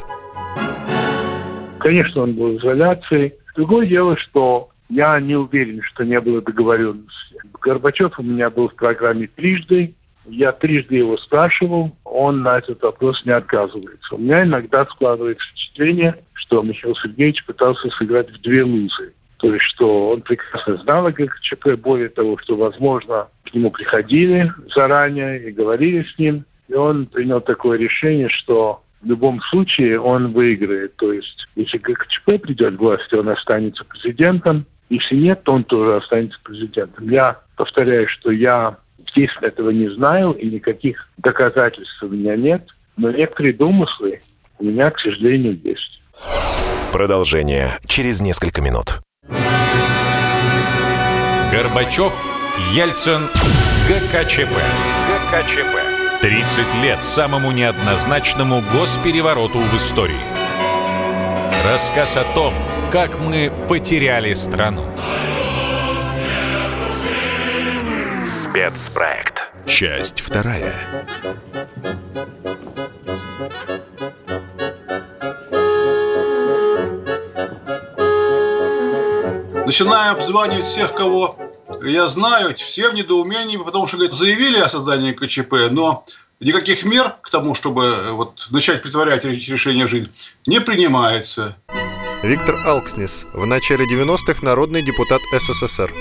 Конечно, 1.79 2.23
он 2.23 2.33
был 2.33 2.53
в 2.53 2.57
изоляции. 2.57 3.35
Другое 3.55 3.85
дело, 3.85 4.17
что 4.17 4.69
я 4.89 5.19
не 5.19 5.35
уверен, 5.35 5.81
что 5.81 6.03
не 6.03 6.19
было 6.19 6.41
договоренности. 6.41 7.37
Горбачев 7.61 8.19
у 8.19 8.23
меня 8.23 8.49
был 8.49 8.69
в 8.69 8.75
программе 8.75 9.27
трижды. 9.27 9.95
Я 10.25 10.51
трижды 10.51 10.95
его 10.95 11.17
спрашивал, 11.17 11.95
он 12.05 12.43
на 12.43 12.59
этот 12.59 12.81
вопрос 12.81 13.25
не 13.25 13.31
отказывается. 13.31 14.15
У 14.15 14.17
меня 14.17 14.43
иногда 14.43 14.85
складывается 14.85 15.47
впечатление, 15.49 16.23
что 16.33 16.61
Михаил 16.61 16.95
Сергеевич 16.95 17.43
пытался 17.45 17.89
сыграть 17.89 18.29
в 18.29 18.41
две 18.41 18.63
лузы. 18.63 19.13
То 19.37 19.53
есть, 19.53 19.65
что 19.65 20.11
он 20.11 20.21
прекрасно 20.21 20.77
знал 20.77 21.07
о 21.07 21.11
ГКЧП, 21.11 21.75
более 21.75 22.07
того, 22.07 22.37
что, 22.37 22.55
возможно, 22.55 23.27
к 23.43 23.53
нему 23.53 23.71
приходили 23.71 24.53
заранее 24.73 25.49
и 25.49 25.51
говорили 25.51 26.03
с 26.03 26.17
ним. 26.17 26.45
И 26.69 26.73
он 26.73 27.07
принял 27.07 27.41
такое 27.41 27.77
решение, 27.77 28.29
что 28.29 28.82
в 29.03 29.07
любом 29.07 29.41
случае 29.41 29.99
он 29.99 30.31
выиграет. 30.31 30.95
То 30.95 31.11
есть, 31.13 31.47
если 31.55 31.77
ГКЧП 31.77 32.41
придет 32.41 32.77
к 32.77 32.79
власти, 32.79 33.15
он 33.15 33.29
останется 33.29 33.83
президентом. 33.85 34.65
Если 34.89 35.15
нет, 35.15 35.43
то 35.43 35.53
он 35.53 35.63
тоже 35.63 35.95
останется 35.97 36.39
президентом. 36.43 37.09
Я 37.09 37.39
повторяю, 37.55 38.07
что 38.07 38.31
я 38.31 38.77
естественно, 39.05 39.47
этого 39.47 39.69
не 39.69 39.89
знаю, 39.89 40.31
и 40.31 40.49
никаких 40.49 41.09
доказательств 41.17 42.01
у 42.03 42.07
меня 42.07 42.35
нет. 42.35 42.69
Но 42.97 43.11
некоторые 43.11 43.53
домыслы 43.53 44.21
у 44.59 44.65
меня, 44.65 44.89
к 44.91 44.99
сожалению, 44.99 45.59
есть. 45.63 46.01
Продолжение 46.91 47.79
через 47.87 48.21
несколько 48.21 48.61
минут. 48.61 48.99
Горбачев, 51.51 52.13
Ельцин, 52.73 53.27
ГКЧП. 53.87 54.53
ГКЧП. 55.31 55.92
30 56.23 56.75
лет 56.81 57.03
самому 57.03 57.51
неоднозначному 57.51 58.63
госперевороту 58.71 59.59
в 59.59 59.75
истории. 59.75 60.15
Рассказ 61.65 62.15
о 62.15 62.23
том, 62.33 62.53
как 62.93 63.19
мы 63.19 63.51
потеряли 63.67 64.33
страну. 64.33 64.85
Спецпроект. 68.25 69.43
Часть 69.65 70.21
вторая. 70.21 70.73
Начинаем 79.65 80.15
обзванивать 80.15 80.63
всех, 80.63 80.93
кого 80.93 81.42
я 81.89 82.07
знаю, 82.07 82.55
все 82.55 82.89
в 82.89 82.93
недоумении, 82.93 83.57
потому 83.57 83.87
что 83.87 83.97
говорит, 83.97 84.15
заявили 84.15 84.57
о 84.57 84.69
создании 84.69 85.11
КЧП, 85.11 85.69
но 85.71 86.05
никаких 86.39 86.83
мер 86.85 87.15
к 87.21 87.29
тому, 87.29 87.55
чтобы 87.55 87.85
э, 87.85 88.11
вот, 88.11 88.47
начать 88.51 88.81
притворять 88.81 89.25
решение 89.25 89.87
жизни, 89.87 90.09
не 90.45 90.61
принимается. 90.61 91.57
Виктор 92.21 92.55
Алкснис, 92.65 93.25
в 93.33 93.45
начале 93.45 93.85
90-х 93.85 94.45
народный 94.45 94.81
депутат 94.81 95.21
СССР. 95.37 95.93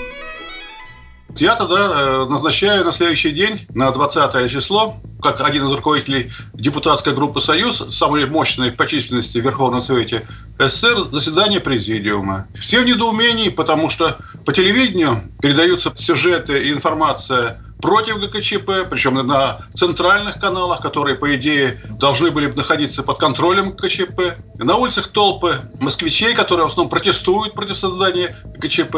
Я 1.37 1.55
тогда 1.55 1.75
э, 1.75 2.25
назначаю 2.29 2.85
на 2.85 2.91
следующий 2.91 3.31
день, 3.31 3.65
на 3.69 3.91
20 3.91 4.51
число, 4.51 4.97
как 5.21 5.41
один 5.47 5.65
из 5.65 5.71
руководителей 5.71 6.31
депутатской 6.53 7.13
группы 7.13 7.39
«Союз», 7.39 7.95
самой 7.95 8.25
мощной 8.25 8.71
по 8.71 8.85
численности 8.85 9.39
в 9.39 9.43
Верховном 9.43 9.81
Совете 9.81 10.27
СССР, 10.59 11.09
заседание 11.11 11.59
президиума. 11.59 12.47
Все 12.53 12.81
в 12.81 12.85
недоумении, 12.85 13.49
потому 13.49 13.89
что 13.89 14.17
по 14.45 14.53
телевидению 14.53 15.31
передаются 15.41 15.91
сюжеты 15.95 16.67
и 16.67 16.71
информация 16.71 17.57
против 17.81 18.19
ГКЧП, 18.19 18.89
причем 18.89 19.15
на 19.27 19.59
центральных 19.73 20.39
каналах, 20.39 20.81
которые, 20.81 21.15
по 21.15 21.35
идее, 21.35 21.81
должны 21.99 22.31
были 22.31 22.51
находиться 22.51 23.03
под 23.03 23.19
контролем 23.19 23.71
ГКЧП. 23.71 24.37
На 24.55 24.75
улицах 24.75 25.09
толпы 25.09 25.55
москвичей, 25.81 26.33
которые 26.33 26.67
в 26.67 26.69
основном 26.69 26.89
протестуют 26.89 27.53
против 27.53 27.75
создания 27.75 28.35
ГКЧП. 28.57 28.95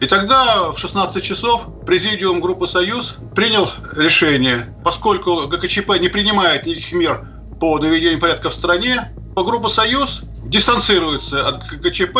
И 0.00 0.06
тогда 0.06 0.70
в 0.72 0.78
16 0.78 1.22
часов 1.22 1.68
президиум 1.86 2.40
группы 2.40 2.66
«Союз» 2.66 3.16
принял 3.34 3.68
решение, 3.96 4.74
поскольку 4.84 5.46
ГКЧП 5.46 5.98
не 5.98 6.08
принимает 6.08 6.66
никаких 6.66 6.92
мер 6.92 7.28
по 7.58 7.78
наведению 7.78 8.20
порядка 8.20 8.50
в 8.50 8.52
стране, 8.52 9.10
группа 9.34 9.68
«Союз» 9.68 10.22
дистанцируется 10.44 11.48
от 11.48 11.66
ГКЧП 11.68 12.18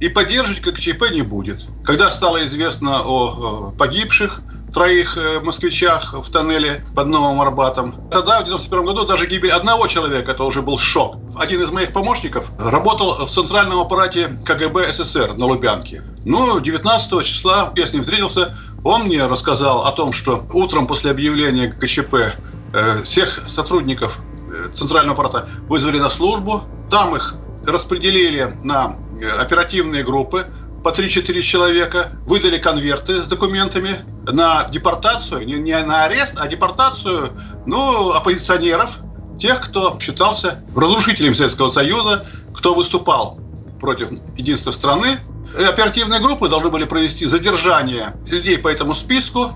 и 0.00 0.08
поддерживать 0.08 0.62
ГКЧП 0.62 1.12
не 1.12 1.22
будет. 1.22 1.64
Когда 1.84 2.10
стало 2.10 2.44
известно 2.44 3.02
о 3.02 3.72
погибших, 3.78 4.40
троих 4.72 5.16
э, 5.16 5.40
москвичах 5.40 6.14
в 6.14 6.30
тоннеле 6.30 6.84
под 6.94 7.08
Новым 7.08 7.40
Арбатом. 7.40 7.94
Тогда, 8.10 8.40
в 8.40 8.44
91 8.44 8.84
году, 8.84 9.04
даже 9.04 9.26
гибель 9.26 9.50
одного 9.50 9.86
человека, 9.86 10.32
это 10.32 10.44
уже 10.44 10.62
был 10.62 10.78
шок. 10.78 11.16
Один 11.36 11.62
из 11.62 11.70
моих 11.70 11.92
помощников 11.92 12.50
работал 12.58 13.26
в 13.26 13.30
центральном 13.30 13.80
аппарате 13.80 14.28
КГБ 14.44 14.92
СССР 14.92 15.34
на 15.34 15.46
Лубянке. 15.46 16.02
Ну, 16.24 16.60
19 16.60 17.24
числа 17.24 17.72
я 17.76 17.86
с 17.86 17.92
ним 17.92 18.02
встретился, 18.02 18.56
он 18.84 19.04
мне 19.04 19.26
рассказал 19.26 19.86
о 19.86 19.92
том, 19.92 20.12
что 20.12 20.44
утром 20.52 20.86
после 20.86 21.10
объявления 21.10 21.68
КЧП 21.68 22.14
э, 22.72 23.02
всех 23.02 23.48
сотрудников 23.48 24.18
э, 24.50 24.70
центрального 24.72 25.14
аппарата 25.14 25.48
вызвали 25.68 25.98
на 25.98 26.08
службу, 26.08 26.62
там 26.90 27.14
их 27.14 27.34
распределили 27.66 28.54
на 28.64 28.96
оперативные 29.38 30.02
группы, 30.02 30.46
по 30.82 30.88
3-4 30.88 31.40
человека, 31.42 32.12
выдали 32.26 32.58
конверты 32.58 33.22
с 33.22 33.26
документами 33.26 33.96
на 34.26 34.64
депортацию, 34.64 35.46
не, 35.46 35.54
не 35.54 35.78
на 35.78 36.04
арест, 36.04 36.38
а 36.40 36.48
депортацию, 36.48 37.30
ну, 37.66 38.10
оппозиционеров, 38.12 38.98
тех, 39.38 39.60
кто 39.60 39.98
считался 40.00 40.62
разрушителем 40.74 41.34
Советского 41.34 41.68
Союза, 41.68 42.26
кто 42.54 42.74
выступал 42.74 43.38
против 43.80 44.10
единства 44.36 44.70
страны. 44.70 45.18
И 45.58 45.64
оперативные 45.64 46.20
группы 46.20 46.48
должны 46.48 46.70
были 46.70 46.84
провести 46.84 47.26
задержание 47.26 48.14
людей 48.26 48.58
по 48.58 48.68
этому 48.68 48.94
списку, 48.94 49.52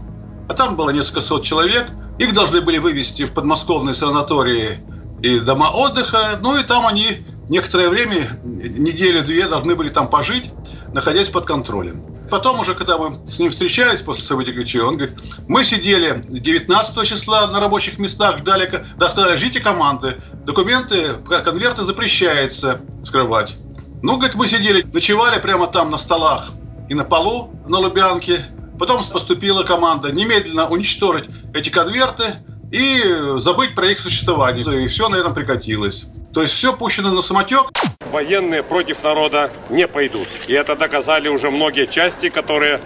а 0.48 0.54
там 0.54 0.76
было 0.76 0.90
несколько 0.90 1.20
сот 1.20 1.42
человек. 1.42 1.88
Их 2.18 2.34
должны 2.34 2.60
были 2.60 2.78
вывести 2.78 3.24
в 3.24 3.32
подмосковные 3.32 3.94
санатории 3.94 4.80
и 5.22 5.38
дома 5.38 5.70
отдыха. 5.70 6.38
Ну 6.40 6.58
и 6.58 6.64
там 6.64 6.86
они 6.86 7.24
некоторое 7.48 7.88
время, 7.88 8.40
неделю-две, 8.44 9.48
должны 9.48 9.74
были 9.74 9.88
там 9.88 10.08
пожить 10.08 10.52
находясь 10.96 11.28
под 11.28 11.44
контролем. 11.44 12.02
Потом 12.30 12.58
уже, 12.58 12.74
когда 12.74 12.96
мы 12.96 13.14
с 13.26 13.38
ним 13.38 13.50
встречались 13.50 14.00
после 14.00 14.24
событий 14.24 14.52
КЧ, 14.52 14.76
он 14.76 14.96
говорит, 14.96 15.18
мы 15.46 15.62
сидели 15.62 16.24
19 16.26 17.06
числа 17.06 17.46
на 17.48 17.60
рабочих 17.60 17.98
местах, 17.98 18.38
ждали, 18.38 18.66
да, 18.96 19.10
сказали, 19.10 19.36
ждите 19.36 19.60
команды, 19.60 20.16
документы, 20.46 21.12
конверты 21.44 21.82
запрещается 21.82 22.80
скрывать. 23.04 23.58
Ну, 24.02 24.16
говорит, 24.16 24.36
мы 24.36 24.46
сидели, 24.46 24.82
ночевали 24.90 25.38
прямо 25.38 25.66
там 25.66 25.90
на 25.90 25.98
столах 25.98 26.52
и 26.88 26.94
на 26.94 27.04
полу 27.04 27.50
на 27.68 27.78
Лубянке. 27.78 28.46
Потом 28.78 29.02
поступила 29.04 29.64
команда 29.64 30.10
немедленно 30.12 30.66
уничтожить 30.66 31.26
эти 31.52 31.68
конверты 31.68 32.24
и 32.72 33.36
забыть 33.36 33.74
про 33.74 33.86
их 33.90 34.00
существование. 34.00 34.84
И 34.84 34.88
все 34.88 35.10
на 35.10 35.16
этом 35.16 35.34
прекратилось. 35.34 36.06
То 36.36 36.42
есть 36.42 36.52
все 36.52 36.76
пущено 36.76 37.10
на 37.12 37.22
самотек. 37.22 37.70
Военные 38.12 38.62
против 38.62 39.02
народа 39.02 39.50
не 39.70 39.88
пойдут. 39.88 40.28
И 40.48 40.52
это 40.52 40.76
доказали 40.76 41.28
уже 41.28 41.50
многие 41.50 41.86
части, 41.86 42.28
которые 42.28 42.78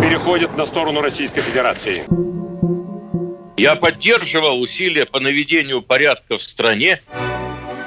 переходят 0.00 0.56
на 0.56 0.66
сторону 0.66 1.00
Российской 1.00 1.40
Федерации. 1.40 2.02
Я 3.56 3.76
поддерживал 3.76 4.60
усилия 4.60 5.06
по 5.06 5.20
наведению 5.20 5.82
порядка 5.82 6.36
в 6.36 6.42
стране. 6.42 7.00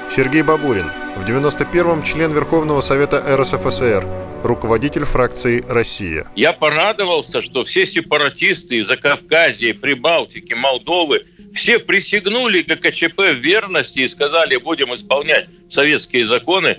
Сергей 0.08 0.40
Бабурин, 0.40 0.90
в 1.18 1.24
91-м 1.28 2.02
член 2.02 2.32
Верховного 2.32 2.80
Совета 2.80 3.22
РСФСР, 3.36 4.06
руководитель 4.44 5.04
фракции 5.04 5.64
«Россия». 5.68 6.30
Я 6.36 6.52
порадовался, 6.52 7.42
что 7.42 7.64
все 7.64 7.86
сепаратисты 7.86 8.76
из 8.76 8.86
Закавказья, 8.86 9.74
Прибалтики, 9.74 10.54
Молдовы– 10.54 11.24
все 11.54 11.78
присягнули 11.78 12.62
ГКЧП 12.62 13.18
в 13.18 13.40
верности 13.40 14.00
и 14.00 14.08
сказали, 14.08 14.56
будем 14.56 14.94
исполнять 14.94 15.48
советские 15.70 16.26
законы. 16.26 16.78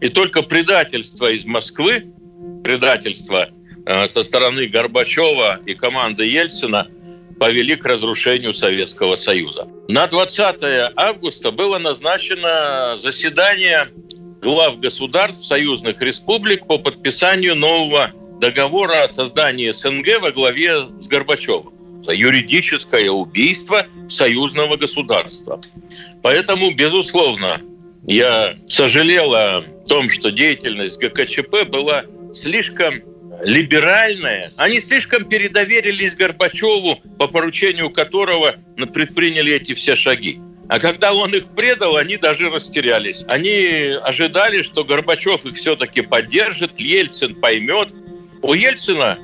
И 0.00 0.08
только 0.08 0.42
предательство 0.42 1.30
из 1.30 1.44
Москвы, 1.44 2.06
предательство 2.64 3.50
э, 3.84 4.06
со 4.06 4.22
стороны 4.22 4.68
Горбачева 4.68 5.60
и 5.66 5.74
команды 5.74 6.24
Ельцина 6.24 6.88
повели 7.38 7.76
к 7.76 7.84
разрушению 7.84 8.54
Советского 8.54 9.16
Союза. 9.16 9.68
На 9.88 10.06
20 10.06 10.92
августа 10.96 11.50
было 11.50 11.78
назначено 11.78 12.96
заседание 12.98 13.88
глав 14.40 14.78
государств 14.80 15.46
союзных 15.46 16.00
республик 16.00 16.66
по 16.66 16.78
подписанию 16.78 17.54
нового 17.54 18.12
договора 18.40 19.04
о 19.04 19.08
создании 19.08 19.70
СНГ 19.70 20.20
во 20.20 20.30
главе 20.30 20.86
с 21.00 21.06
Горбачевым. 21.06 21.72
Юридическое 22.08 23.10
убийство 23.10 23.86
союзного 24.08 24.76
государства. 24.76 25.60
Поэтому, 26.22 26.72
безусловно, 26.72 27.60
я 28.06 28.54
сожалел 28.68 29.34
о 29.34 29.62
том, 29.88 30.08
что 30.08 30.30
деятельность 30.30 31.00
ГКЧП 31.00 31.68
была 31.68 32.04
слишком 32.32 33.02
либеральная. 33.46 34.50
Они 34.56 34.80
слишком 34.80 35.24
передоверились 35.24 36.16
Горбачеву, 36.16 37.00
по 37.16 37.28
поручению 37.28 37.90
которого 37.90 38.56
предприняли 38.92 39.52
эти 39.52 39.74
все 39.74 39.94
шаги. 39.94 40.40
А 40.68 40.80
когда 40.80 41.14
он 41.14 41.32
их 41.32 41.46
предал, 41.54 41.96
они 41.96 42.16
даже 42.16 42.50
растерялись. 42.50 43.24
Они 43.28 43.96
ожидали, 44.02 44.62
что 44.62 44.82
Горбачев 44.82 45.46
их 45.46 45.56
все-таки 45.56 46.02
поддержит, 46.02 46.80
Ельцин 46.80 47.36
поймет. 47.36 47.90
У 48.42 48.52
Ельцина, 48.52 49.16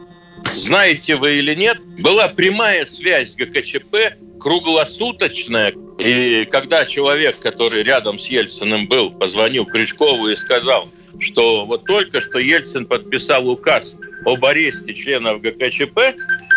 знаете 0.55 1.17
вы 1.17 1.39
или 1.39 1.57
нет, 1.57 1.79
была 1.99 2.29
прямая 2.29 2.87
связь 2.87 3.35
ГКЧП, 3.35 4.19
круглосуточная. 4.39 5.75
И 5.99 6.47
когда 6.49 6.85
человек, 6.85 7.41
который 7.41 7.83
рядом 7.83 8.21
с 8.21 8.29
Ельциным 8.29 8.87
был, 8.87 9.11
позвонил 9.11 9.67
Крючкову 9.67 10.29
и 10.29 10.37
сказал, 10.37 10.89
что 11.19 11.65
вот 11.65 11.87
только 11.87 12.21
что 12.21 12.39
Ельцин 12.39 12.87
подписал 12.87 13.49
указ 13.49 13.97
об 14.25 14.45
аресте 14.45 14.95
членов 14.95 15.41
ГКЧП, 15.41 15.99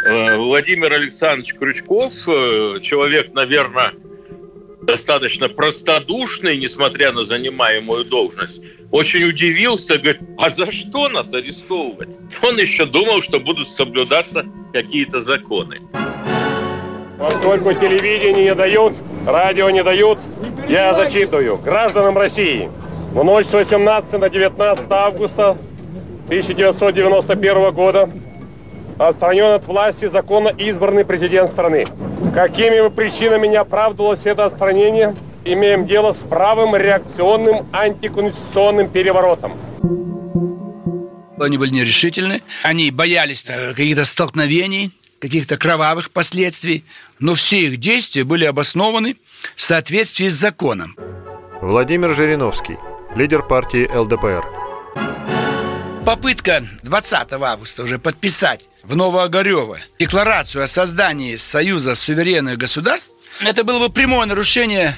э, 0.08 0.38
Владимир 0.38 0.94
Александрович 0.94 1.54
Крючков, 1.54 2.14
э, 2.28 2.80
человек, 2.82 3.34
наверное, 3.34 3.94
достаточно 4.82 5.50
простодушный, 5.50 6.58
несмотря 6.58 7.12
на 7.12 7.24
занимаемую 7.24 8.06
должность, 8.06 8.62
очень 8.92 9.24
удивился, 9.24 9.98
говорит, 9.98 10.22
а 10.38 10.50
за 10.50 10.72
что 10.72 11.10
нас 11.10 11.34
арестовывать? 11.34 12.18
Он 12.44 12.58
еще 12.58 12.86
думал, 12.86 13.22
что 13.22 13.40
будут 13.40 13.68
соблюдаться 13.68 14.46
какие-то 14.74 15.20
законы. 15.20 15.78
Поскольку 17.18 17.74
телевидение 17.74 18.46
не 18.46 18.56
дают, 18.56 18.94
радио 19.26 19.70
не 19.70 19.84
дают, 19.84 20.20
я 20.70 20.94
зачитываю. 20.94 21.58
Гражданам 21.58 22.18
России 22.18 22.70
в 23.14 23.24
ночь 23.24 23.48
с 23.48 23.54
18 23.54 24.20
на 24.20 24.30
19 24.30 24.86
августа 24.92 25.58
1991 26.26 27.72
года 27.72 28.10
отстранен 28.98 29.52
от 29.54 29.66
власти 29.68 30.08
законно 30.08 30.50
избранный 30.50 31.06
президент 31.06 31.50
страны. 31.50 31.86
Какими 32.34 32.82
бы 32.82 32.90
причинами 32.90 33.48
не 33.48 33.58
оправдывалось 33.58 34.22
это 34.24 34.46
отстранение, 34.46 35.16
имеем 35.44 35.86
дело 35.86 36.14
с 36.14 36.18
правым 36.18 36.76
реакционным 36.76 37.68
антиконституционным 37.72 38.90
переворотом. 38.90 39.54
Они 41.40 41.58
были 41.58 41.72
нерешительны, 41.72 42.42
они 42.64 42.92
боялись 42.92 43.46
э, 43.48 43.74
каких-то 43.74 44.06
столкновений, 44.06 44.92
каких-то 45.20 45.58
кровавых 45.58 46.12
последствий, 46.12 46.86
но 47.20 47.34
все 47.34 47.68
их 47.68 47.78
действия 47.78 48.24
были 48.24 48.46
обоснованы 48.46 49.18
в 49.56 49.62
соответствии 49.62 50.30
с 50.30 50.34
законом. 50.34 50.96
Владимир 51.62 52.14
Жириновский, 52.16 52.78
лидер 53.16 53.44
партии 53.44 53.88
ЛДПР. 53.94 54.65
Попытка 56.06 56.64
20 56.84 57.34
августа 57.34 57.82
уже 57.82 57.98
подписать 57.98 58.62
в 58.84 58.96
Новоогарево 58.96 59.80
декларацию 59.98 60.64
о 60.64 60.68
создании 60.68 61.36
Союза 61.36 61.96
суверенных 61.96 62.60
государств, 62.60 63.12
это 63.42 63.64
было 63.64 63.80
бы 63.80 63.92
прямое 63.92 64.28
нарушение 64.28 64.96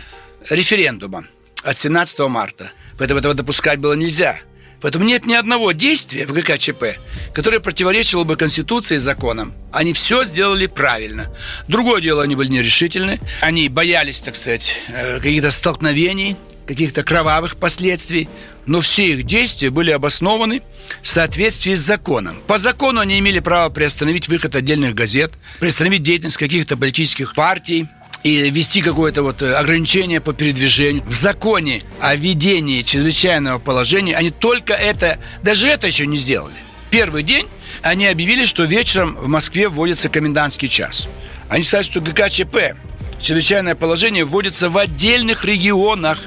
референдума 0.50 1.26
от 1.64 1.78
17 1.78 2.20
марта. 2.28 2.72
Поэтому 2.98 3.22
этого 3.22 3.34
допускать 3.34 3.80
было 3.80 3.94
нельзя. 3.94 4.38
Поэтому 4.82 5.06
нет 5.06 5.26
ни 5.26 5.34
одного 5.34 5.72
действия 5.72 6.26
в 6.26 6.34
ГКЧП, 6.34 7.00
которое 7.34 7.62
противоречило 7.62 8.26
бы 8.26 8.36
Конституции 8.36 8.96
и 8.96 9.00
законам. 9.00 9.54
Они 9.72 9.94
все 9.94 10.26
сделали 10.26 10.68
правильно. 10.68 11.34
Другое 11.70 12.02
дело, 12.02 12.22
они 12.22 12.36
были 12.36 12.50
нерешительны. 12.50 13.22
Они 13.40 13.70
боялись, 13.70 14.20
так 14.20 14.36
сказать, 14.36 14.76
э, 14.90 15.20
каких-то 15.20 15.52
столкновений, 15.52 16.36
каких-то 16.68 17.04
кровавых 17.04 17.56
последствий, 17.56 18.30
но 18.66 18.82
все 18.82 19.14
их 19.14 19.24
действия 19.24 19.70
были 19.70 19.92
обоснованы 19.92 20.62
в 21.02 21.08
соответствии 21.08 21.74
с 21.76 21.80
законом. 21.80 22.38
По 22.46 22.58
закону 22.58 23.00
они 23.00 23.18
имели 23.18 23.40
право 23.40 23.70
приостановить 23.70 24.28
выход 24.28 24.56
отдельных 24.56 24.94
газет, 24.94 25.34
приостановить 25.60 26.04
деятельность 26.04 26.38
каких-то 26.38 26.78
политических 26.78 27.34
партий, 27.34 27.88
и 28.24 28.50
ввести 28.50 28.82
какое-то 28.82 29.24
вот 29.24 29.42
э, 29.42 29.54
ограничение 29.54 30.20
по 30.20 30.34
передвижению. 30.34 31.04
В 31.06 31.14
законе 31.14 31.82
о 32.02 32.16
ведении 32.16 32.82
чрезвычайного 32.82 33.60
положения 33.60 34.18
они 34.18 34.32
только 34.32 34.74
это, 34.74 35.20
даже 35.44 35.68
это 35.68 35.88
еще 35.88 36.06
не 36.08 36.18
сделали. 36.18 36.56
Первый 36.90 37.24
день 37.24 37.48
они 37.82 38.08
объявили, 38.08 38.46
что 38.46 38.64
вечером 38.64 39.16
в 39.16 39.28
Москве 39.28 39.70
вводится 39.70 40.10
комендантский 40.10 40.68
час. 40.68 41.08
Они 41.48 41.64
сказали, 41.64 41.86
что 41.86 42.02
ГКЧП, 42.02 42.76
чрезвычайное 43.22 43.76
положение, 43.76 44.26
вводится 44.26 44.70
в 44.70 44.78
отдельных 44.78 45.46
регионах 45.46 46.20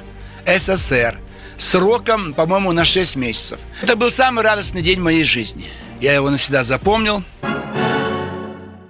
СССР 0.46 1.18
сроком, 1.56 2.32
по-моему, 2.32 2.72
на 2.72 2.84
6 2.84 3.16
месяцев. 3.16 3.60
Это 3.82 3.96
был 3.96 4.10
самый 4.10 4.42
радостный 4.42 4.82
день 4.82 5.00
моей 5.00 5.24
жизни. 5.24 5.66
Я 6.00 6.14
его 6.14 6.30
навсегда 6.30 6.62
запомнил. 6.62 7.22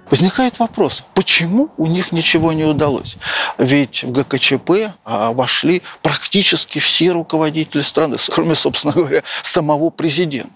Возникает 0.09 0.59
вопрос, 0.59 1.05
почему 1.13 1.69
у 1.77 1.87
них 1.87 2.11
ничего 2.11 2.51
не 2.51 2.65
удалось? 2.65 3.15
Ведь 3.57 4.03
в 4.03 4.11
ГКЧП 4.11 4.93
а, 5.05 5.31
вошли 5.31 5.81
практически 6.01 6.79
все 6.79 7.11
руководители 7.11 7.81
страны, 7.81 8.17
кроме, 8.29 8.55
собственно 8.55 8.93
говоря, 8.93 9.23
самого 9.41 9.89
президента. 9.89 10.51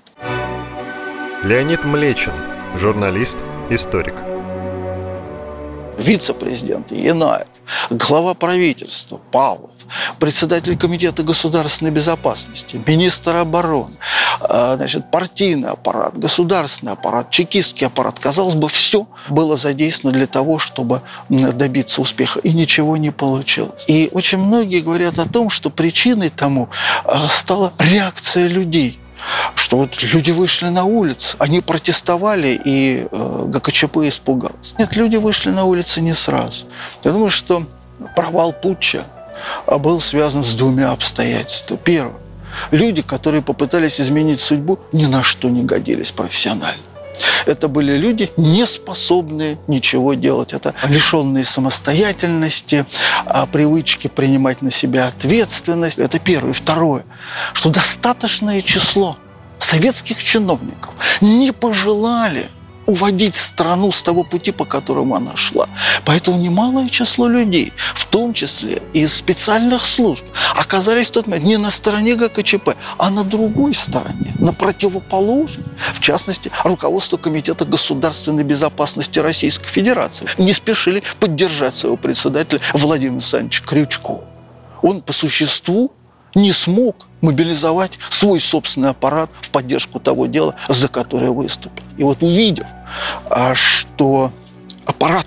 Леонид 1.44 1.86
Млечин, 1.86 2.34
журналист, 2.76 3.40
историк. 3.70 4.16
Вице-президент 5.98 6.92
Янаев, 6.92 7.48
глава 7.90 8.34
правительства 8.34 9.22
Павлов, 9.32 9.72
председатель 10.20 10.78
Комитета 10.78 11.24
государственной 11.24 11.92
безопасности, 11.92 12.82
министр 12.86 13.38
обороны, 13.38 13.96
а, 14.40 14.76
значит, 14.76 15.12
партийный 15.12 15.70
аппарат, 15.70 16.18
государственный 16.18 16.94
аппарат, 16.94 17.30
чекистский 17.32 17.88
аппарат. 17.88 18.20
Казалось 18.20 18.56
бы, 18.56 18.70
все 18.70 19.08
было 19.30 19.56
задействовано 19.56 20.18
для 20.18 20.28
того, 20.28 20.60
чтобы 20.60 21.02
добиться 21.30 22.02
успеха, 22.02 22.40
и 22.40 22.52
ничего 22.52 22.98
не 22.98 23.12
получилось. 23.12 23.86
И 23.88 24.10
очень 24.12 24.40
многие 24.40 24.82
говорят 24.82 25.20
о 25.20 25.28
том, 25.28 25.50
что 25.50 25.70
причиной 25.70 26.30
тому 26.30 26.70
а, 27.04 27.28
стала 27.28 27.74
реакция 27.80 28.48
людей– 28.48 29.00
что 29.56 29.78
вот 29.78 30.02
люди 30.04 30.32
вышли 30.32 30.68
на 30.68 30.86
улицу, 30.86 31.36
они 31.40 31.62
протестовали, 31.62 32.60
и 32.64 33.08
э, 33.12 33.44
ГКЧП 33.48 33.98
испугался. 33.98 34.76
Нет, 34.78 34.96
люди 34.96 35.16
вышли 35.16 35.50
на 35.50 35.66
улицы 35.66 36.02
не 36.02 36.14
сразу. 36.14 36.66
Я 37.04 37.12
думаю, 37.12 37.30
что 37.30 37.66
провал 38.16 38.54
путча 38.54 39.06
был 39.68 40.00
связан 40.00 40.44
с 40.44 40.54
двумя 40.54 40.92
обстоятельствами. 40.92 41.80
Первое. 41.84 42.16
Люди, 42.72 43.02
которые 43.02 43.42
попытались 43.42 44.00
изменить 44.00 44.40
судьбу, 44.40 44.80
ни 44.92 45.06
на 45.06 45.24
что 45.24 45.50
не 45.50 45.64
годились 45.64 46.12
профессионально. 46.12 46.78
Это 47.46 47.68
были 47.68 47.98
люди, 47.98 48.32
не 48.38 48.66
способные 48.66 49.58
ничего 49.68 50.14
делать. 50.16 50.54
Это 50.54 50.74
лишенные 50.88 51.46
самостоятельности, 51.46 52.86
а 53.26 53.46
привычки 53.46 54.08
принимать 54.08 54.62
на 54.62 54.72
себя 54.72 55.08
ответственность. 55.08 55.98
Это 55.98 56.20
первое. 56.20 56.52
И 56.52 56.56
второе, 56.56 57.06
что 57.54 57.70
достаточное 57.70 58.62
число 58.62 59.18
советских 59.60 60.24
чиновников 60.24 60.94
не 61.22 61.52
пожелали 61.52 62.50
уводить 62.86 63.36
страну 63.36 63.92
с 63.92 64.02
того 64.04 64.24
пути, 64.24 64.52
по 64.52 64.66
которому 64.66 65.16
она 65.16 65.36
шла. 65.36 65.68
Поэтому 66.06 66.38
немалое 66.38 66.90
число 66.90 67.28
людей, 67.28 67.74
в 67.96 68.06
том 68.06 68.34
числе 68.34 68.82
из 68.94 69.14
специальных 69.14 69.86
служб, 69.86 70.24
оказались 70.56 71.10
в 71.10 71.12
тот 71.12 71.28
момент 71.28 71.46
не 71.46 71.58
на 71.58 71.72
стороне 71.72 72.16
ГКЧП, 72.16 72.76
а 72.98 73.10
на 73.10 73.24
другой 73.24 73.74
стороне, 73.74 74.34
на 74.40 74.54
противоположной. 74.54 75.66
В 75.94 76.00
частности, 76.00 76.52
руководство 76.64 77.18
Комитета 77.18 77.66
государственной 77.66 78.44
безопасности 78.44 79.20
Российской 79.20 79.70
Федерации 79.70 80.28
не 80.38 80.54
спешили 80.54 81.04
поддержать 81.20 81.76
своего 81.76 81.98
председателя 81.98 82.62
Владимира 82.74 83.16
Александровича 83.16 83.64
Крючкова. 83.66 84.24
Он 84.82 85.02
по 85.02 85.14
существу 85.14 85.92
не 86.36 86.52
смог 86.52 87.08
мобилизовать 87.22 87.94
свой 88.10 88.40
собственный 88.40 88.90
аппарат 88.90 89.30
в 89.42 89.50
поддержку 89.50 90.00
того 90.00 90.28
дела, 90.28 90.56
за 90.70 90.88
которое 90.88 91.32
выступил. 91.32 91.84
И 91.98 92.04
вот 92.04 92.22
увидев, 92.22 92.68
а, 93.30 93.56
что 93.56 94.32
аппарат 94.86 95.26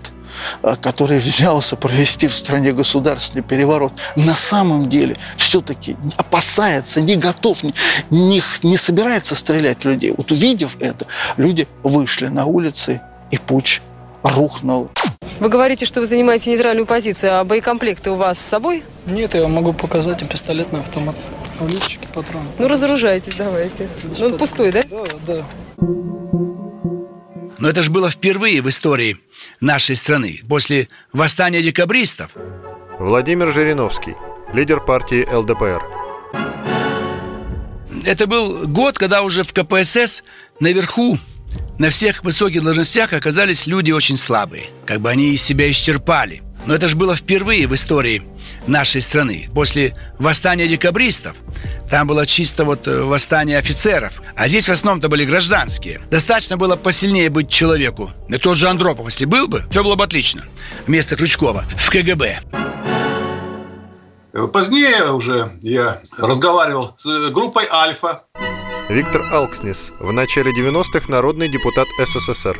а, 0.62 0.76
который 0.76 1.18
взялся 1.18 1.76
провести 1.76 2.28
в 2.28 2.34
стране 2.34 2.72
государственный 2.72 3.42
переворот, 3.42 3.92
на 4.16 4.36
самом 4.36 4.88
деле 4.88 5.16
все-таки 5.36 5.96
опасается, 6.16 7.00
не 7.00 7.16
готов, 7.16 7.62
не, 7.62 7.74
не, 8.10 8.42
не 8.62 8.76
собирается 8.76 9.34
стрелять 9.34 9.84
людей. 9.84 10.14
Вот 10.16 10.30
увидев 10.30 10.76
это, 10.80 11.06
люди 11.36 11.66
вышли 11.82 12.28
на 12.28 12.44
улицы, 12.44 13.00
и 13.30 13.36
путь 13.36 13.82
рухнул. 14.22 14.90
Вы 15.40 15.48
говорите, 15.48 15.86
что 15.86 16.00
вы 16.00 16.06
занимаете 16.06 16.50
нейтральную 16.50 16.86
позицию, 16.86 17.38
а 17.38 17.44
боекомплекты 17.44 18.10
у 18.10 18.16
вас 18.16 18.38
с 18.38 18.42
собой? 18.42 18.82
Нет, 19.06 19.34
я 19.34 19.46
могу 19.46 19.72
показать 19.72 20.20
им 20.20 20.28
пистолетный 20.28 20.80
автомат. 20.80 21.14
Улиточки, 21.60 22.08
патроны. 22.12 22.48
Ну, 22.58 22.68
разоружайтесь 22.68 23.34
давайте. 23.34 23.88
Ну, 24.18 24.26
он 24.26 24.38
пустой, 24.38 24.72
да? 24.72 24.82
Да, 24.90 25.04
да. 25.26 25.44
Но 27.58 27.68
это 27.68 27.82
же 27.82 27.90
было 27.90 28.10
впервые 28.10 28.62
в 28.62 28.68
истории 28.68 29.18
нашей 29.60 29.96
страны, 29.96 30.40
после 30.48 30.88
восстания 31.12 31.62
декабристов. 31.62 32.32
Владимир 32.98 33.52
Жириновский, 33.52 34.14
лидер 34.52 34.80
партии 34.80 35.26
ЛДПР. 35.32 35.82
Это 38.04 38.26
был 38.26 38.66
год, 38.66 38.98
когда 38.98 39.22
уже 39.22 39.42
в 39.42 39.52
КПСС 39.52 40.22
наверху 40.60 41.18
на 41.78 41.90
всех 41.90 42.24
высоких 42.24 42.62
должностях 42.62 43.12
оказались 43.12 43.66
люди 43.66 43.92
очень 43.92 44.16
слабые. 44.16 44.66
Как 44.86 45.00
бы 45.00 45.10
они 45.10 45.36
себя 45.36 45.70
исчерпали. 45.70 46.42
Но 46.66 46.74
это 46.74 46.88
же 46.88 46.96
было 46.96 47.14
впервые 47.14 47.66
в 47.66 47.74
истории 47.74 48.22
нашей 48.66 49.00
страны. 49.00 49.48
После 49.54 49.94
восстания 50.18 50.68
декабристов 50.68 51.36
там 51.90 52.06
было 52.06 52.26
чисто 52.26 52.64
вот 52.64 52.86
э, 52.86 53.02
восстание 53.02 53.58
офицеров. 53.58 54.20
А 54.36 54.48
здесь 54.48 54.68
в 54.68 54.72
основном-то 54.72 55.08
были 55.08 55.24
гражданские. 55.24 56.00
Достаточно 56.10 56.56
было 56.56 56.76
посильнее 56.76 57.30
быть 57.30 57.48
человеку. 57.48 58.10
И 58.28 58.36
тот 58.36 58.56
же 58.56 58.68
Андропов, 58.68 59.06
если 59.06 59.24
был 59.24 59.48
бы, 59.48 59.64
все 59.70 59.82
было 59.82 59.94
бы 59.94 60.04
отлично. 60.04 60.42
Вместо 60.86 61.16
Крючкова 61.16 61.64
в 61.76 61.90
КГБ. 61.90 62.40
Позднее 64.52 65.10
уже 65.12 65.52
я 65.62 66.02
разговаривал 66.18 66.94
с 66.98 67.30
группой 67.30 67.66
«Альфа». 67.70 68.24
Виктор 68.88 69.22
Алкснис, 69.34 69.92
в 70.00 70.12
начале 70.12 70.50
90-х 70.50 71.12
народный 71.12 71.50
депутат 71.50 71.86
СССР. 71.98 72.58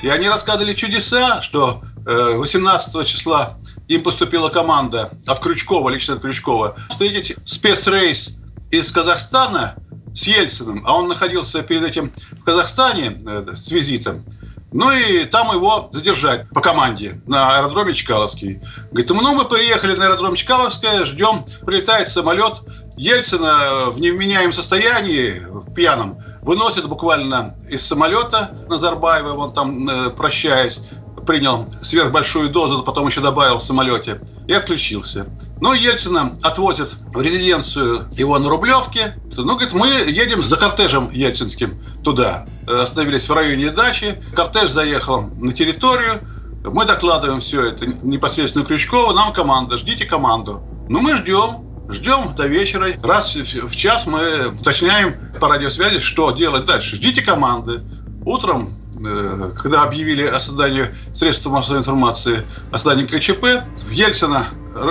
И 0.00 0.08
они 0.08 0.26
рассказывали 0.26 0.72
чудеса, 0.72 1.42
что 1.42 1.82
18 2.06 3.06
числа 3.06 3.58
им 3.86 4.02
поступила 4.02 4.48
команда 4.48 5.10
от 5.26 5.40
Крючкова, 5.40 5.90
лично 5.90 6.14
от 6.14 6.22
Крючкова, 6.22 6.76
встретить 6.88 7.36
спецрейс 7.44 8.38
из 8.70 8.90
Казахстана 8.90 9.74
с 10.14 10.26
Ельциным, 10.26 10.82
а 10.86 10.96
он 10.96 11.08
находился 11.08 11.62
перед 11.62 11.84
этим 11.84 12.10
в 12.40 12.44
Казахстане 12.44 13.18
э, 13.26 13.54
с 13.54 13.70
визитом. 13.70 14.24
Ну 14.72 14.90
и 14.90 15.24
там 15.24 15.54
его 15.54 15.90
задержать 15.92 16.48
по 16.50 16.62
команде 16.62 17.20
на 17.26 17.58
аэродроме 17.58 17.92
Чкаловский. 17.92 18.60
Говорит, 18.90 19.10
ну 19.10 19.34
мы 19.34 19.44
приехали 19.44 19.94
на 19.96 20.06
аэродром 20.06 20.34
Чкаловское, 20.34 21.04
ждем, 21.04 21.44
прилетает 21.66 22.08
самолет, 22.08 22.62
Ельцина 22.96 23.90
в 23.90 24.00
невменяемом 24.00 24.52
состоянии, 24.52 25.40
в 25.48 25.72
пьяном, 25.72 26.18
выносит 26.42 26.88
буквально 26.88 27.56
из 27.68 27.86
самолета 27.86 28.50
Назарбаева, 28.68 29.34
он 29.34 29.54
там, 29.54 29.88
э, 29.88 30.10
прощаясь, 30.10 30.82
принял 31.26 31.70
сверхбольшую 31.70 32.50
дозу, 32.50 32.82
потом 32.82 33.06
еще 33.06 33.20
добавил 33.20 33.58
в 33.58 33.62
самолете 33.62 34.20
и 34.46 34.52
отключился. 34.52 35.26
Ну, 35.60 35.72
Ельцина 35.72 36.32
отвозят 36.42 36.96
в 37.14 37.20
резиденцию 37.20 38.08
его 38.12 38.38
на 38.38 38.48
Рублевке. 38.48 39.14
Ну, 39.36 39.54
говорит, 39.54 39.72
мы 39.72 39.86
едем 39.86 40.42
за 40.42 40.56
кортежем 40.56 41.10
ельцинским 41.10 41.80
туда. 42.02 42.46
Остановились 42.66 43.28
в 43.28 43.32
районе 43.32 43.70
дачи. 43.70 44.20
Кортеж 44.34 44.70
заехал 44.70 45.22
на 45.22 45.52
территорию. 45.52 46.20
Мы 46.64 46.84
докладываем 46.84 47.40
все 47.40 47.66
это 47.66 47.86
непосредственно 47.86 48.64
Крючкову. 48.64 49.12
Нам 49.12 49.32
команда, 49.32 49.78
ждите 49.78 50.04
команду. 50.04 50.62
Ну, 50.88 51.00
мы 51.00 51.16
ждем. 51.16 51.71
Ждем 51.88 52.34
до 52.34 52.46
вечера. 52.46 52.88
Раз 53.02 53.34
в 53.34 53.74
час 53.76 54.06
мы 54.06 54.48
уточняем 54.48 55.14
по 55.40 55.48
радиосвязи, 55.48 56.00
что 56.00 56.30
делать 56.30 56.64
дальше. 56.64 56.96
Ждите 56.96 57.22
команды. 57.22 57.82
Утром 58.24 58.78
Э, 59.04 59.50
когда 59.60 59.82
объявили 59.82 60.24
о 60.24 60.38
создании 60.38 60.94
средств 61.14 61.46
массовой 61.46 61.80
информации, 61.80 62.46
о 62.70 62.78
создании 62.78 63.06
КЧП, 63.06 63.64
Ельцина, 63.90 64.46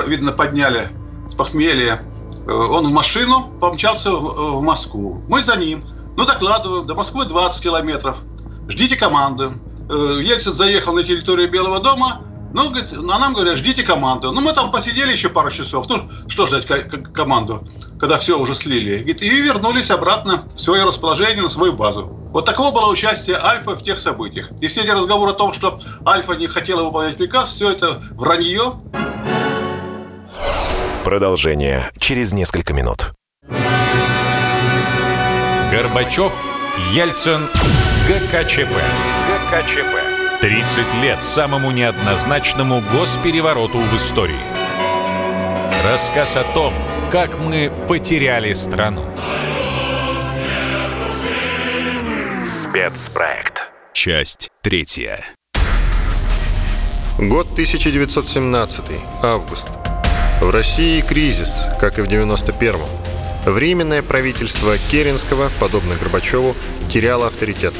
видно, 0.08 0.32
подняли 0.32 0.90
с 1.30 1.36
похмелья. 1.36 2.02
Э, 2.46 2.52
он 2.52 2.88
в 2.88 2.92
машину 2.92 3.52
помчался 3.60 4.12
в 4.12 4.62
Москву. 4.62 5.24
Мы 5.30 5.44
за 5.44 5.56
ним. 5.56 5.86
Ну, 6.18 6.26
докладываем. 6.26 6.86
До 6.86 6.96
Москвы 6.96 7.26
20 7.26 7.64
километров. 7.64 8.22
Ждите 8.68 8.96
команды. 8.96 9.52
Э, 9.90 10.20
Ельцин 10.22 10.54
заехал 10.54 10.94
на 10.94 11.04
территорию 11.04 11.50
Белого 11.50 11.80
дома. 11.80 12.22
Ну, 12.54 12.70
говорит, 12.70 12.92
а 12.94 13.20
нам 13.20 13.34
говорят, 13.34 13.58
ждите 13.58 13.84
команду. 13.84 14.32
Ну, 14.32 14.42
мы 14.42 14.54
там 14.54 14.72
посидели 14.72 15.12
еще 15.12 15.30
пару 15.30 15.50
часов. 15.50 15.88
Ну, 15.88 16.10
что 16.28 16.48
ждать 16.48 16.66
команду, 17.14 17.68
когда 18.00 18.18
все 18.18 18.38
уже 18.38 18.54
слили? 18.54 18.96
И 18.98 19.30
вернулись 19.30 19.90
обратно 19.90 20.44
в 20.54 20.60
свое 20.60 20.84
расположение, 20.84 21.44
на 21.44 21.50
свою 21.50 21.74
базу. 21.74 22.08
Вот 22.32 22.46
такого 22.46 22.72
было 22.72 22.90
участие 22.90 23.38
Альфа 23.38 23.76
в 23.76 23.84
тех 23.84 24.00
событиях. 24.00 24.52
И 24.62 24.68
все 24.68 24.82
эти 24.82 24.90
разговоры 24.90 25.32
о 25.32 25.34
том, 25.34 25.54
что 25.54 25.78
Альфа 26.06 26.34
не 26.34 26.48
хотела 26.48 26.84
выполнять 26.84 27.18
приказ, 27.18 27.50
все 27.50 27.72
это 27.72 28.02
вранье. 28.12 28.74
Продолжение 31.04 31.90
через 31.98 32.32
несколько 32.32 32.74
минут. 32.74 33.12
Горбачев, 35.72 36.34
Ельцин, 36.92 37.48
ГКЧП. 38.08 38.76
ГКЧП. 39.52 40.01
30 40.42 41.04
лет 41.04 41.24
самому 41.24 41.70
неоднозначному 41.70 42.82
госперевороту 42.98 43.78
в 43.78 43.96
истории. 43.96 44.34
Рассказ 45.84 46.36
о 46.36 46.44
том, 46.44 46.74
как 47.12 47.38
мы 47.38 47.72
потеряли 47.88 48.54
страну. 48.54 49.06
Спецпроект. 52.44 53.62
Часть 53.94 54.50
третья. 54.64 55.24
Год 57.20 57.46
1917. 57.52 58.86
Август. 59.22 59.70
В 60.42 60.50
России 60.50 61.02
кризис, 61.02 61.68
как 61.80 62.00
и 62.00 62.02
в 62.02 62.08
91-м. 62.08 62.82
Временное 63.46 64.02
правительство 64.02 64.76
Керенского, 64.90 65.52
подобно 65.60 65.94
Горбачеву, 65.98 66.56
теряло 66.90 67.28
авторитет. 67.28 67.76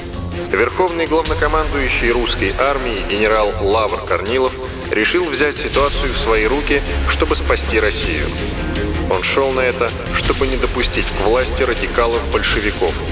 Верховный 0.50 1.08
главнокомандующий 1.08 2.12
русской 2.12 2.54
армии 2.58 3.04
генерал 3.10 3.54
Лавр 3.62 4.06
Корнилов 4.06 4.54
решил 4.92 5.26
взять 5.26 5.58
ситуацию 5.58 6.14
в 6.14 6.18
свои 6.18 6.46
руки, 6.46 6.82
чтобы 7.10 7.36
спасти 7.36 7.80
Россию. 7.80 8.28
Он 9.10 9.24
шел 9.24 9.52
на 9.52 9.62
это, 9.62 9.90
чтобы 10.14 10.48
не 10.48 10.58
допустить 10.58 11.06
к 11.06 11.26
власти 11.26 11.64
радикалов-большевиков– 11.64 12.94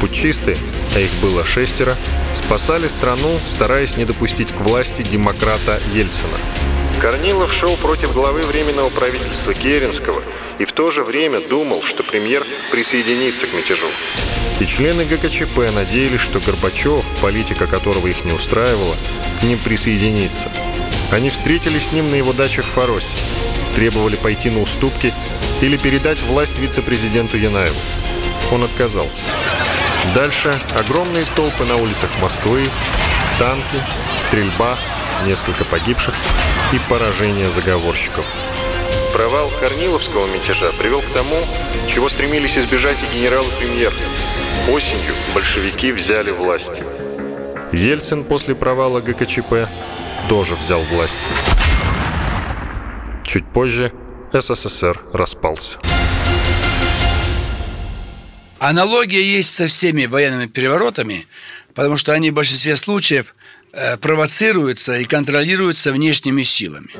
Путчисты, 0.00 0.56
а 0.94 1.00
их 1.00 1.10
было 1.20 1.44
шестеро, 1.44 1.96
спасали 2.34 2.86
страну, 2.86 3.38
стараясь 3.46 3.96
не 3.96 4.04
допустить 4.04 4.52
к 4.52 4.60
власти 4.60 5.02
демократа 5.02 5.80
Ельцина. 5.92 6.38
Корнилов 7.00 7.52
шел 7.52 7.76
против 7.76 8.12
главы 8.12 8.42
Временного 8.42 8.90
правительства 8.90 9.54
Керенского 9.54 10.20
и 10.58 10.64
в 10.64 10.72
то 10.72 10.90
же 10.90 11.04
время 11.04 11.40
думал, 11.40 11.82
что 11.82 12.02
премьер 12.02 12.44
присоединится 12.72 13.46
к 13.46 13.54
мятежу. 13.54 13.86
И 14.58 14.66
члены 14.66 15.04
ГКЧП 15.04 15.72
надеялись, 15.72 16.20
что 16.20 16.40
Горбачев, 16.40 17.04
политика 17.22 17.68
которого 17.68 18.08
их 18.08 18.24
не 18.24 18.32
устраивала, 18.32 18.96
к 19.40 19.44
ним 19.44 19.58
присоединится. 19.58 20.50
Они 21.12 21.30
встретились 21.30 21.86
с 21.86 21.92
ним 21.92 22.10
на 22.10 22.16
его 22.16 22.32
даче 22.32 22.62
в 22.62 22.66
Фаросе, 22.66 23.16
требовали 23.76 24.16
пойти 24.16 24.50
на 24.50 24.60
уступки 24.60 25.14
или 25.60 25.76
передать 25.76 26.20
власть 26.22 26.58
вице-президенту 26.58 27.36
Янаеву. 27.36 27.78
Он 28.50 28.64
отказался. 28.64 29.22
Дальше 30.16 30.60
огромные 30.76 31.26
толпы 31.36 31.64
на 31.64 31.76
улицах 31.76 32.10
Москвы, 32.20 32.60
танки, 33.38 33.78
стрельба, 34.26 34.76
несколько 35.26 35.64
погибших 35.64 36.14
и 36.72 36.78
поражение 36.88 37.50
заговорщиков. 37.50 38.24
Провал 39.12 39.50
Корниловского 39.60 40.26
мятежа 40.26 40.70
привел 40.72 41.00
к 41.00 41.12
тому, 41.14 41.36
чего 41.88 42.08
стремились 42.08 42.58
избежать 42.58 42.98
и 43.02 43.16
генерал 43.16 43.42
и 43.42 43.60
премьер. 43.60 43.92
Осенью 44.70 45.14
большевики 45.34 45.92
взяли 45.92 46.30
власть. 46.30 46.82
Ельцин 47.72 48.24
после 48.24 48.54
провала 48.54 49.00
ГКЧП 49.00 49.68
тоже 50.28 50.54
взял 50.54 50.80
власть. 50.82 51.18
Чуть 53.24 53.50
позже 53.52 53.92
СССР 54.32 55.00
распался. 55.12 55.78
Аналогия 58.58 59.22
есть 59.22 59.54
со 59.54 59.66
всеми 59.68 60.06
военными 60.06 60.46
переворотами, 60.46 61.26
потому 61.74 61.96
что 61.96 62.12
они 62.12 62.30
в 62.30 62.34
большинстве 62.34 62.74
случаев 62.74 63.36
э, 63.72 63.96
провоцируются 63.96 64.98
и 64.98 65.04
контролируются 65.04 65.92
внешними 65.92 66.42
силами. 66.42 66.90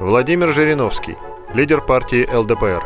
Владимир 0.00 0.52
Жириновский, 0.52 1.16
лидер 1.54 1.80
партии 1.80 2.26
ЛДПР. 2.32 2.82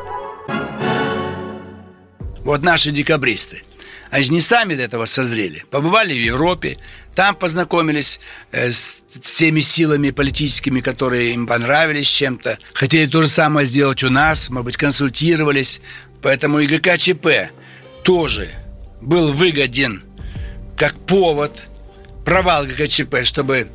Вот 2.44 2.62
наши 2.62 2.90
декабристы. 2.90 3.62
Они 4.10 4.22
же 4.22 4.32
не 4.32 4.40
сами 4.40 4.74
для 4.74 4.84
этого 4.84 5.06
созрели. 5.06 5.64
Побывали 5.70 6.12
в 6.12 6.22
Европе, 6.22 6.78
там 7.14 7.34
познакомились 7.34 8.20
э, 8.52 8.70
с, 8.70 9.02
с 9.20 9.34
теми 9.34 9.60
силами 9.60 10.10
политическими, 10.10 10.80
которые 10.80 11.32
им 11.32 11.46
понравились 11.46 12.06
чем-то. 12.06 12.58
Хотели 12.74 13.06
то 13.06 13.22
же 13.22 13.28
самое 13.28 13.66
сделать 13.66 14.04
у 14.04 14.10
нас, 14.10 14.50
может 14.50 14.66
быть, 14.66 14.76
консультировались. 14.76 15.80
Поэтому 16.22 16.60
и 16.60 16.66
ГКЧП 16.66 17.50
тоже 18.04 18.50
был 19.00 19.32
выгоден 19.32 20.02
как 20.76 20.94
повод 21.06 21.62
провал 22.24 22.66
ГКЧП, 22.66 23.24
чтобы 23.24 23.68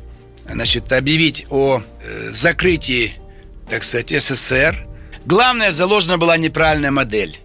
значит, 0.48 0.92
объявить 0.92 1.46
о 1.50 1.82
э, 2.02 2.30
закрытии, 2.32 3.14
так 3.68 3.84
сказать, 3.84 4.10
СССР. 4.10 4.86
Главное, 5.26 5.72
заложена 5.72 6.18
была 6.18 6.36
неправильная 6.36 6.90
модель. 6.90 7.38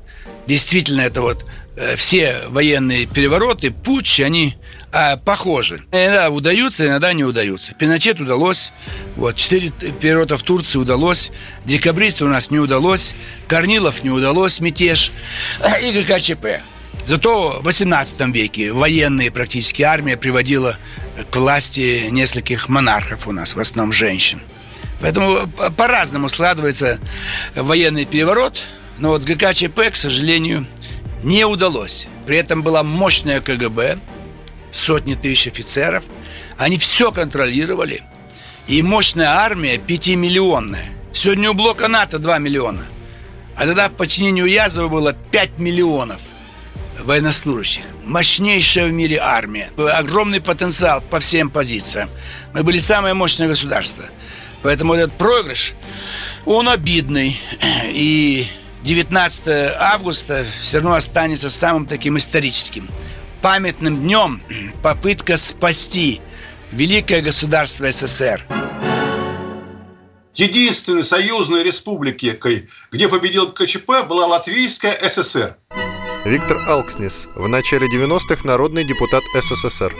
Действительно, 0.47 1.01
это 1.01 1.21
вот 1.21 1.45
э, 1.75 1.95
все 1.95 2.43
военные 2.47 3.05
перевороты, 3.05 3.71
путчи, 3.71 4.21
они 4.21 4.55
э, 4.91 5.17
похожи. 5.17 5.83
Иногда 5.91 6.29
удаются, 6.29 6.87
иногда 6.87 7.13
не 7.13 7.23
удаются. 7.23 7.73
Пиночет 7.73 8.19
удалось, 8.19 8.71
вот, 9.15 9.35
четыре 9.35 9.69
переворота 9.69 10.37
в 10.37 10.43
Турции 10.43 10.79
удалось, 10.79 11.31
декабристы 11.65 12.25
у 12.25 12.29
нас 12.29 12.49
не 12.49 12.59
удалось, 12.59 13.13
Корнилов 13.47 14.03
не 14.03 14.09
удалось, 14.09 14.59
мятеж, 14.59 15.11
и 15.81 15.91
ГКЧП. 15.91 16.61
Зато 17.05 17.59
в 17.61 17.65
18 17.65 18.19
веке 18.33 18.73
военные 18.73 19.29
практически 19.29 19.83
армия 19.83 20.17
приводила 20.17 20.77
к 21.29 21.35
власти 21.35 22.07
нескольких 22.09 22.67
монархов 22.67 23.27
у 23.27 23.31
нас, 23.31 23.55
в 23.55 23.59
основном 23.59 23.91
женщин. 23.91 24.41
Поэтому 25.01 25.47
по-разному 25.77 26.27
складывается 26.29 26.99
военный 27.55 28.05
переворот, 28.05 28.63
но 28.97 29.09
вот 29.09 29.23
ГКЧП, 29.23 29.91
к 29.91 29.95
сожалению, 29.95 30.65
не 31.21 31.45
удалось. 31.45 32.07
При 32.25 32.37
этом 32.37 32.63
была 32.63 32.81
мощная 32.81 33.39
КГБ, 33.39 33.99
сотни 34.71 35.13
тысяч 35.13 35.45
офицеров. 35.45 36.03
Они 36.57 36.79
все 36.79 37.11
контролировали. 37.11 38.01
И 38.67 38.81
мощная 38.81 39.29
армия 39.29 39.77
пятимиллионная. 39.77 40.87
Сегодня 41.13 41.51
у 41.51 41.53
блока 41.53 41.87
НАТО 41.87 42.17
2 42.17 42.39
миллиона. 42.39 42.83
А 43.55 43.67
тогда 43.67 43.89
в 43.89 43.91
подчинении 43.91 44.41
у 44.41 44.47
Язова 44.47 44.87
было 44.87 45.13
5 45.13 45.59
миллионов– 45.59 46.19
военнослужащих. 47.05 47.83
Мощнейшая 48.03 48.87
в 48.87 48.91
мире 48.91 49.19
армия. 49.21 49.69
Огромный 49.77 50.41
потенциал 50.41 51.01
по 51.01 51.19
всем 51.19 51.49
позициям. 51.49 52.09
Мы 52.53 52.63
были 52.63 52.77
самое 52.77 53.13
мощное 53.13 53.47
государство. 53.47 54.05
Поэтому 54.63 54.93
этот 54.93 55.13
проигрыш, 55.13 55.73
он 56.45 56.67
обидный. 56.67 57.39
И 57.85 58.47
19 58.83 59.75
августа 59.77 60.45
все 60.59 60.77
равно 60.77 60.95
останется 60.95 61.49
самым 61.49 61.85
таким 61.85 62.17
историческим. 62.17 62.89
Памятным 63.41 64.01
днем 64.01 64.41
попытка 64.83 65.37
спасти 65.37 66.21
великое 66.71 67.21
государство 67.21 67.89
СССР. 67.91 68.43
Единственной 70.33 71.03
союзной 71.03 71.63
республикой, 71.63 72.67
где 72.91 73.07
победил 73.07 73.51
КЧП, 73.51 74.05
была 74.07 74.25
Латвийская 74.25 74.97
ССР. 75.07 75.55
Виктор 76.25 76.57
Алкснис, 76.67 77.27
в 77.35 77.47
начале 77.47 77.87
90-х 77.87 78.41
народный 78.45 78.83
депутат 78.83 79.21
СССР. 79.39 79.95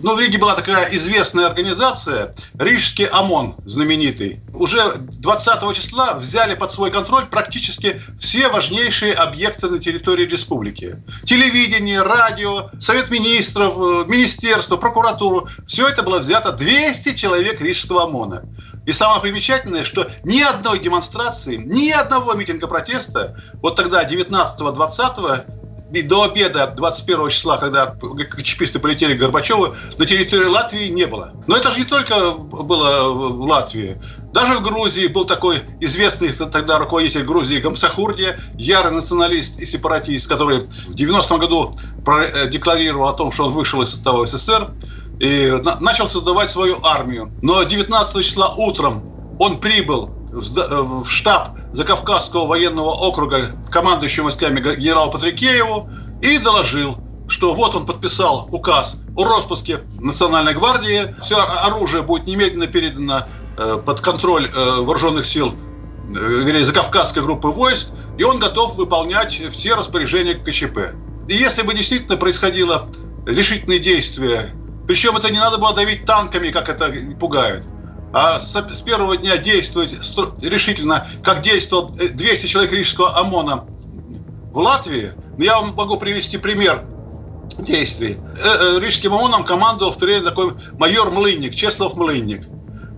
Ну, 0.00 0.14
в 0.14 0.20
Риге 0.20 0.38
была 0.38 0.54
такая 0.54 0.88
известная 0.94 1.46
организация, 1.46 2.32
Рижский 2.56 3.06
ОМОН, 3.06 3.56
знаменитый. 3.64 4.40
Уже 4.52 4.94
20 4.94 5.76
числа 5.76 6.14
взяли 6.14 6.54
под 6.54 6.70
свой 6.70 6.92
контроль 6.92 7.26
практически 7.26 8.00
все 8.20 8.48
важнейшие 8.48 9.14
объекты 9.14 9.68
на 9.68 9.80
территории 9.80 10.26
республики. 10.26 11.02
Телевидение, 11.24 12.00
радио, 12.00 12.70
Совет 12.80 13.10
министров, 13.10 13.74
э, 13.76 14.04
министерство, 14.08 14.76
прокуратуру. 14.76 15.48
Все 15.66 15.88
это 15.88 16.04
было 16.04 16.20
взято 16.20 16.52
200 16.52 17.16
человек 17.16 17.60
Рижского 17.60 18.04
ОМОНа. 18.04 18.44
И 18.86 18.92
самое 18.92 19.20
примечательное, 19.20 19.84
что 19.84 20.06
ни 20.24 20.40
одной 20.40 20.78
демонстрации, 20.78 21.56
ни 21.56 21.90
одного 21.90 22.34
митинга 22.34 22.66
протеста, 22.66 23.36
вот 23.62 23.76
тогда 23.76 24.04
19-20 24.04 25.46
и 25.94 26.02
до 26.02 26.24
обеда 26.24 26.66
21 26.76 27.28
числа, 27.30 27.56
когда 27.56 27.94
чиписты 28.42 28.78
полетели 28.78 29.14
к 29.14 29.18
Горбачеву, 29.18 29.74
на 29.96 30.06
территории 30.06 30.46
Латвии 30.46 30.88
не 30.88 31.06
было. 31.06 31.32
Но 31.46 31.56
это 31.56 31.70
же 31.70 31.78
не 31.78 31.84
только 31.84 32.32
было 32.32 33.10
в 33.10 33.42
Латвии. 33.42 33.96
Даже 34.32 34.58
в 34.58 34.62
Грузии 34.62 35.06
был 35.06 35.24
такой 35.24 35.62
известный 35.80 36.30
тогда 36.30 36.78
руководитель 36.78 37.24
Грузии 37.24 37.60
Гамсахурдия, 37.60 38.38
ярый 38.54 38.92
националист 38.92 39.60
и 39.60 39.66
сепаратист, 39.66 40.28
который 40.28 40.66
в 40.88 40.94
90-м 40.94 41.38
году 41.38 41.74
э, 42.06 42.48
декларировал 42.48 43.08
о 43.08 43.12
том, 43.12 43.30
что 43.30 43.46
он 43.46 43.52
вышел 43.52 43.80
из 43.82 43.90
состава 43.90 44.26
СССР 44.26 44.72
и 45.20 45.52
начал 45.80 46.08
создавать 46.08 46.50
свою 46.50 46.84
армию. 46.84 47.32
Но 47.42 47.62
19 47.62 48.24
числа 48.24 48.54
утром 48.56 49.04
он 49.38 49.58
прибыл 49.58 50.10
в 50.34 51.06
штаб 51.06 51.56
Закавказского 51.72 52.46
военного 52.46 52.90
округа 52.90 53.42
командующего 53.70 54.24
войсками 54.24 54.60
генералу 54.60 55.10
Патрикееву 55.10 55.88
и 56.22 56.38
доложил, 56.38 56.98
что 57.28 57.54
вот 57.54 57.74
он 57.74 57.86
подписал 57.86 58.48
указ 58.50 58.96
о 59.16 59.24
распуске 59.24 59.80
Национальной 60.00 60.54
гвардии, 60.54 61.14
все 61.22 61.36
оружие 61.36 62.02
будет 62.02 62.26
немедленно 62.26 62.66
передано 62.66 63.26
э, 63.56 63.78
под 63.84 64.00
контроль 64.00 64.46
э, 64.46 64.80
вооруженных 64.80 65.26
сил 65.26 65.54
Закавказской 66.62 67.22
группы 67.22 67.48
войск, 67.48 67.88
и 68.18 68.24
он 68.24 68.38
готов 68.38 68.76
выполнять 68.76 69.32
все 69.50 69.74
распоряжения 69.74 70.34
КЧП. 70.34 70.94
И 71.28 71.34
если 71.34 71.62
бы 71.62 71.74
действительно 71.74 72.16
происходило 72.16 72.88
решительные 73.26 73.78
действия 73.78 74.52
причем 74.86 75.16
это 75.16 75.30
не 75.30 75.38
надо 75.38 75.58
было 75.58 75.74
давить 75.74 76.04
танками, 76.04 76.50
как 76.50 76.68
это 76.68 76.92
пугают. 77.18 77.64
А 78.12 78.38
с, 78.38 78.54
с 78.54 78.80
первого 78.80 79.16
дня 79.16 79.36
действовать 79.38 79.92
решительно, 80.42 81.06
как 81.22 81.42
действовал 81.42 81.88
200 81.88 82.46
человек 82.46 82.72
Рижского 82.72 83.16
ОМОНа 83.18 83.64
в 84.52 84.58
Латвии. 84.58 85.12
Я 85.38 85.58
вам 85.58 85.74
могу 85.74 85.96
привести 85.96 86.38
пример 86.38 86.84
действий. 87.58 88.18
Э, 88.36 88.76
э, 88.76 88.80
Рижским 88.80 89.12
ОМОНом 89.12 89.44
командовал 89.44 89.90
в 89.90 89.96
то 89.96 90.06
время 90.06 90.22
такой 90.22 90.52
майор 90.78 91.10
Млынник, 91.10 91.54
Чеслов 91.54 91.96
Млынник. 91.96 92.46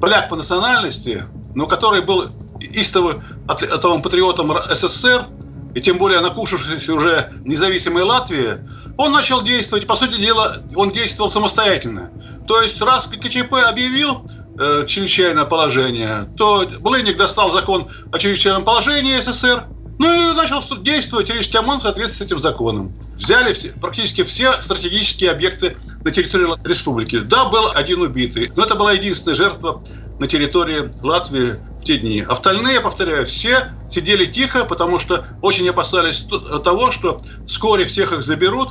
Поляк 0.01 0.29
по 0.29 0.37
национальности, 0.37 1.25
но 1.55 1.67
который 1.67 2.03
был 2.03 2.27
истовым 2.61 4.03
патриотом 4.03 4.55
СССР, 4.69 5.29
и 5.77 5.81
тем 5.83 5.99
более 5.99 6.21
накушавшись 6.21 6.89
уже 6.89 7.31
независимой 7.45 8.03
Латвии, 8.03 8.55
он 8.97 9.13
начал 9.13 9.43
действовать, 9.43 9.87
по 9.87 9.95
сути 9.95 10.19
дела, 10.19 10.57
он 10.75 10.91
действовал 10.91 11.31
самостоятельно. 11.31 12.11
То 12.49 12.63
есть, 12.63 12.81
раз 12.81 13.07
КЧП 13.07 13.53
объявил 13.69 14.25
э, 14.59 14.87
чрезвычайное 14.89 15.45
положение, 15.45 16.33
то 16.35 16.67
Блейник 16.81 17.19
достал 17.19 17.53
закон 17.53 17.89
о 18.11 18.19
чрезвычайном 18.19 18.65
положении 18.65 19.21
СССР, 19.21 19.67
ну 19.99 20.31
и 20.31 20.35
начал 20.35 20.63
действовать 20.83 21.29
Рижский 21.29 21.59
ОМОН 21.59 21.81
в 21.81 21.83
соответствии 21.83 22.25
с 22.25 22.27
этим 22.27 22.39
законом. 22.39 22.95
Взяли 23.17 23.53
все, 23.53 23.69
практически 23.79 24.23
все 24.23 24.53
стратегические 24.63 25.31
объекты 25.31 25.77
на 26.03 26.11
территории 26.11 26.49
республики. 26.67 27.19
Да, 27.19 27.51
был 27.51 27.69
один 27.75 28.01
убитый, 28.01 28.51
но 28.57 28.65
это 28.65 28.77
была 28.77 28.93
единственная 28.93 29.35
жертва 29.35 29.79
на 30.21 30.27
территории 30.27 30.91
Латвии 31.03 31.57
те 31.87 31.99
дни. 31.99 32.21
Остальные, 32.29 32.81
повторяю, 32.81 33.25
все 33.25 33.73
сидели 33.89 34.27
тихо, 34.27 34.65
потому 34.65 34.99
что 34.99 35.27
очень 35.41 35.69
опасались 35.69 36.27
того, 36.65 36.91
что 36.91 37.19
вскоре 37.47 37.85
всех 37.85 38.13
их 38.13 38.23
заберут 38.23 38.71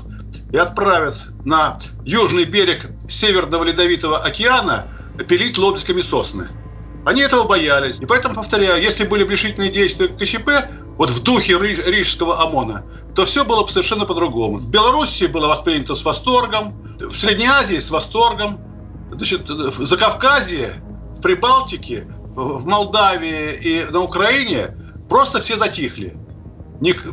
и 0.52 0.58
отправят 0.58 1.26
на 1.46 1.80
южный 2.04 2.44
берег 2.44 2.86
Северного 3.10 3.64
Ледовитого 3.64 4.18
океана 4.18 4.88
пилить 5.28 5.58
лобзиками 5.58 6.02
сосны. 6.02 6.50
Они 7.06 7.22
этого 7.22 7.44
боялись. 7.44 8.00
И 8.00 8.06
поэтому, 8.06 8.36
повторяю, 8.36 8.82
если 8.82 9.06
были 9.06 9.28
решительные 9.28 9.72
действия 9.72 10.08
КЧП, 10.08 10.50
вот 10.98 11.10
в 11.10 11.24
духе 11.24 11.58
Рижского 11.60 12.42
ОМОНа, 12.44 12.84
то 13.16 13.26
все 13.26 13.46
было 13.46 13.64
бы 13.64 13.70
совершенно 13.70 14.06
по-другому. 14.06 14.58
В 14.58 14.70
Белоруссии 14.70 15.26
было 15.26 15.48
воспринято 15.48 15.96
с 15.96 16.04
восторгом, 16.04 16.98
в 17.00 17.16
Средней 17.16 17.48
Азии 17.48 17.80
с 17.80 17.90
восторгом, 17.92 18.60
значит, 19.12 19.50
в 19.50 19.86
Закавказье, 19.86 20.82
в 21.18 21.22
Прибалтике, 21.22 22.08
в 22.36 22.66
Молдавии 22.66 23.54
и 23.62 23.86
на 23.92 24.02
Украине 24.02 24.76
просто 25.10 25.40
все 25.40 25.58
затихли. 25.58 26.18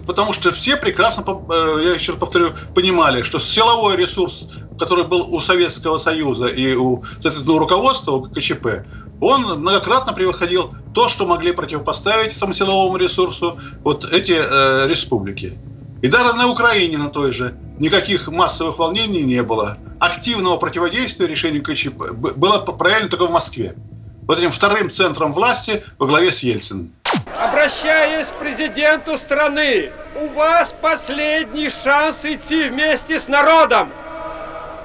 Потому 0.06 0.32
что 0.32 0.50
все 0.50 0.76
прекрасно, 0.76 1.24
э, 1.24 1.84
я 1.84 1.94
еще 1.94 2.14
повторю, 2.14 2.50
понимали, 2.74 3.22
что 3.22 3.38
силовой 3.38 3.96
ресурс, 3.96 4.48
который 4.78 5.04
был 5.04 5.32
у 5.32 5.40
Советского 5.40 5.98
Союза 5.98 6.46
и 6.46 6.74
у, 6.74 7.04
соответственно, 7.20 7.58
руководства, 7.58 8.12
у 8.12 8.22
КЧП, 8.22 8.84
он 9.20 9.60
многократно 9.60 10.12
превосходил 10.12 10.74
то, 10.94 11.08
что 11.08 11.26
могли 11.26 11.52
противопоставить 11.52 12.36
этому 12.36 12.52
силовому 12.52 12.96
ресурсу 12.96 13.58
вот 13.84 14.04
эти 14.12 14.32
э, 14.32 14.88
республики. 14.88 15.58
И 16.02 16.08
даже 16.08 16.34
на 16.34 16.48
Украине, 16.48 16.98
на 16.98 17.08
той 17.08 17.32
же, 17.32 17.54
никаких 17.78 18.26
массовых 18.26 18.78
волнений 18.78 19.22
не 19.22 19.42
было. 19.44 19.78
Активного 20.00 20.56
противодействия 20.56 21.28
решению 21.28 21.62
КЧП 21.62 22.10
было 22.10 22.58
правильно 22.58 23.08
только 23.08 23.26
в 23.26 23.30
Москве. 23.30 23.76
Вот 24.22 24.38
этим 24.38 24.50
вторым 24.50 24.90
центром 24.90 25.32
власти 25.32 25.82
во 25.98 26.06
главе 26.06 26.30
с 26.30 26.40
Ельциным. 26.40 26.92
Обращаясь 27.36 28.28
к 28.28 28.34
президенту 28.34 29.18
страны, 29.18 29.90
у 30.14 30.28
вас 30.28 30.74
последний 30.80 31.70
шанс 31.70 32.18
идти 32.24 32.68
вместе 32.68 33.18
с 33.18 33.26
народом. 33.28 33.88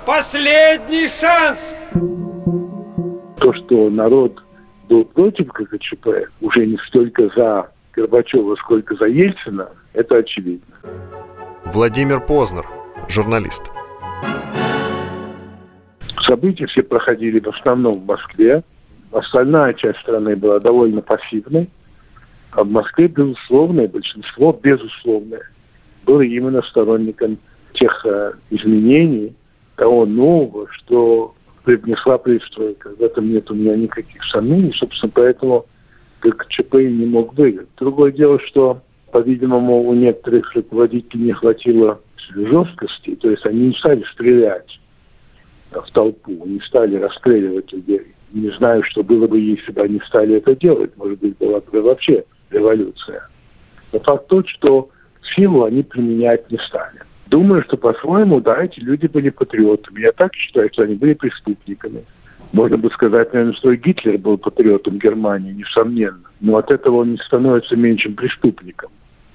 Последний 0.05 1.07
шанс! 1.07 1.59
То, 3.39 3.53
что 3.53 3.89
народ 3.89 4.43
был 4.89 5.05
против 5.05 5.47
ГКЧП, 5.47 6.07
уже 6.41 6.65
не 6.65 6.77
столько 6.77 7.29
за 7.35 7.69
Горбачева, 7.93 8.55
сколько 8.55 8.95
за 8.95 9.05
Ельцина, 9.05 9.69
это 9.93 10.17
очевидно. 10.17 10.75
Владимир 11.65 12.21
Познер, 12.21 12.67
журналист. 13.07 13.63
События 16.21 16.65
все 16.65 16.83
проходили 16.83 17.39
в 17.39 17.47
основном 17.47 17.99
в 17.99 18.05
Москве. 18.05 18.63
Остальная 19.11 19.73
часть 19.73 19.99
страны 19.99 20.35
была 20.35 20.59
довольно 20.59 21.01
пассивной. 21.01 21.69
А 22.51 22.63
в 22.63 22.69
Москве, 22.69 23.07
безусловно, 23.07 23.81
и 23.81 23.87
большинство, 23.87 24.51
безусловно, 24.51 25.39
было 26.05 26.21
именно 26.21 26.61
сторонником 26.61 27.37
тех 27.73 28.05
э, 28.05 28.33
изменений, 28.49 29.35
того 29.75 30.05
нового, 30.05 30.67
что 30.71 31.35
привнесла 31.63 32.17
перестройка. 32.17 32.89
В 32.97 33.01
этом 33.01 33.29
нет 33.29 33.51
у 33.51 33.55
меня 33.55 33.75
никаких 33.75 34.23
сомнений. 34.23 34.71
Собственно, 34.73 35.11
поэтому 35.13 35.65
ГКЧП 36.21 36.75
не 36.75 37.05
мог 37.05 37.33
выиграть. 37.35 37.67
Другое 37.77 38.11
дело, 38.11 38.39
что, 38.39 38.81
по-видимому, 39.11 39.83
у 39.83 39.93
некоторых 39.93 40.53
руководителей 40.55 41.25
не 41.25 41.33
хватило 41.33 42.01
жесткости, 42.33 43.15
то 43.15 43.29
есть 43.29 43.45
они 43.45 43.67
не 43.67 43.73
стали 43.73 44.03
стрелять 44.03 44.79
в 45.71 45.91
толпу, 45.91 46.45
не 46.45 46.59
стали 46.61 46.95
расстреливать 46.95 47.71
людей. 47.71 48.15
Не 48.31 48.49
знаю, 48.51 48.83
что 48.83 49.03
было 49.03 49.27
бы, 49.27 49.39
если 49.39 49.71
бы 49.71 49.81
они 49.81 49.99
стали 50.05 50.35
это 50.35 50.55
делать. 50.55 50.95
Может 50.97 51.19
быть, 51.19 51.37
была 51.37 51.59
бы 51.61 51.81
вообще 51.81 52.25
революция. 52.49 53.27
Но 53.91 53.99
факт 53.99 54.27
тот, 54.27 54.47
что 54.47 54.89
силу 55.21 55.63
они 55.63 55.83
применять 55.83 56.51
не 56.51 56.57
стали. 56.57 57.01
Думаю, 57.27 57.61
что 57.63 57.77
по-своему, 57.77 58.39
да, 58.39 58.63
эти 58.63 58.79
люди 58.79 59.07
были 59.07 59.29
патриотами. 59.29 60.01
Я 60.01 60.11
так 60.11 60.33
считаю, 60.33 60.69
что 60.71 60.83
они 60.83 60.95
были 60.95 61.13
преступниками. 61.13 62.05
Можно 62.53 62.77
бы 62.77 62.89
сказать, 62.91 63.33
наверное, 63.33 63.53
что 63.53 63.71
и 63.71 63.77
Гитлер 63.77 64.17
был 64.17 64.37
патриотом 64.37 64.97
Германии, 64.97 65.51
несомненно. 65.51 66.23
Но 66.39 66.57
от 66.57 66.71
этого 66.71 66.97
он 66.97 67.11
не 67.11 67.17
становится 67.17 67.75
меньшим 67.75 68.15
преступником. 68.15 68.91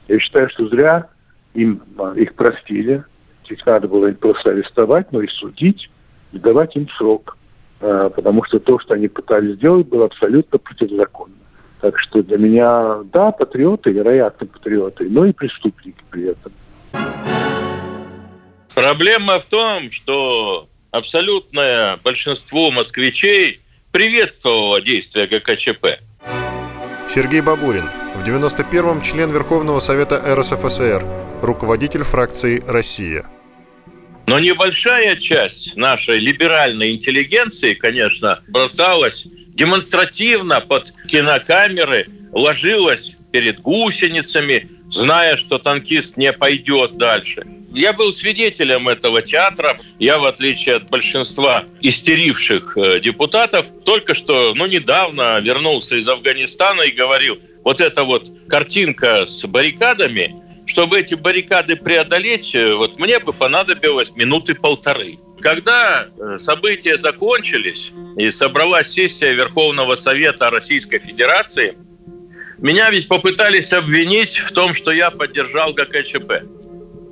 Я 0.09 0.18
считаю, 0.18 0.48
что 0.48 0.66
зря 0.68 1.09
им, 1.55 1.83
а, 1.98 2.14
их 2.14 2.35
простили. 2.35 3.05
Их 3.48 3.66
надо 3.66 3.88
было 3.88 4.07
им 4.07 4.14
просто 4.14 4.50
арестовать, 4.50 5.12
но 5.12 5.20
и 5.20 5.28
судить, 5.28 5.90
и 6.33 6.38
давать 6.38 6.76
им 6.76 6.88
срок. 6.88 7.37
А, 7.83 8.11
потому 8.11 8.45
что 8.45 8.61
то, 8.61 8.79
что 8.79 8.95
они 8.95 9.09
пытались 9.09 9.57
сделать, 9.57 9.88
было 9.88 10.07
абсолютно 10.07 10.59
противозаконно. 10.59 11.35
Так 11.81 11.99
что 11.99 12.23
для 12.23 12.38
меня, 12.38 12.99
да, 13.12 13.33
патриоты, 13.33 13.90
вероятно, 13.90 14.47
патриоты, 14.47 15.09
но 15.11 15.27
и 15.27 15.33
преступники 15.33 16.03
при 16.09 16.31
этом. 16.31 16.53
Проблема 18.73 19.40
в 19.40 19.47
том, 19.47 19.90
что 19.90 20.68
абсолютное 20.92 21.99
большинство 22.05 22.71
москвичей 22.71 23.61
приветствовало 23.90 24.81
действия 24.81 25.27
ГКЧП. 25.27 26.01
Сергей 27.09 27.40
Бабурин, 27.40 27.90
в 28.14 28.25
91-м 28.25 29.03
член 29.03 29.31
Верховного 29.31 29.81
Совета 29.81 30.23
РСФСР, 30.25 31.05
руководитель 31.42 32.05
фракции 32.05 32.62
«Россия». 32.66 33.27
Но 34.26 34.38
небольшая 34.38 35.16
часть 35.16 35.76
нашей 35.76 36.18
либеральной 36.18 36.92
интеллигенции, 36.92 37.74
конечно, 37.74 38.40
бросалась 38.48 39.24
демонстративно 39.48 40.61
под 40.61 40.92
кинокамеры, 41.08 42.06
ложилась 42.32 43.12
перед 43.30 43.61
гусеницами, 43.61 44.70
зная, 44.90 45.37
что 45.37 45.58
танкист 45.58 46.16
не 46.16 46.32
пойдет 46.32 46.96
дальше. 46.96 47.46
Я 47.74 47.94
был 47.94 48.12
свидетелем 48.12 48.88
этого 48.88 49.22
театра. 49.22 49.78
Я, 49.98 50.18
в 50.18 50.26
отличие 50.26 50.76
от 50.76 50.90
большинства 50.90 51.64
истеривших 51.80 52.76
э, 52.76 53.00
депутатов, 53.00 53.66
только 53.85 54.12
что, 54.12 54.52
ну, 54.54 54.66
недавно 54.66 55.40
вернулся 55.40 55.96
из 55.96 56.06
Афганистана 56.06 56.82
и 56.82 56.90
говорил, 56.90 57.38
вот 57.64 57.80
эта 57.80 58.04
вот 58.04 58.30
картинка 58.48 59.24
с 59.24 59.44
баррикадами, 59.46 60.37
чтобы 60.66 61.01
эти 61.01 61.14
баррикады 61.14 61.77
преодолеть, 61.77 62.55
э, 62.55 62.75
вот 62.75 62.98
мне 62.98 63.18
бы 63.18 63.33
понадобилось 63.33 64.12
минуты 64.14 64.55
полторы. 64.55 65.18
Когда 65.40 66.07
э, 66.07 66.38
события 66.38 66.96
закончились 66.96 67.92
и 68.16 68.31
собралась 68.31 68.90
сессия 68.90 69.33
Верховного 69.33 69.96
Совета 69.96 70.51
Российской 70.51 70.98
Федерации, 71.01 71.77
меня 72.59 72.90
ведь 72.90 73.09
попытались 73.09 73.72
обвинить 73.72 74.37
в 74.37 74.53
том, 74.53 74.72
что 74.72 74.92
я 74.92 75.11
поддержал 75.11 75.72
ГКЧП. 75.72 76.44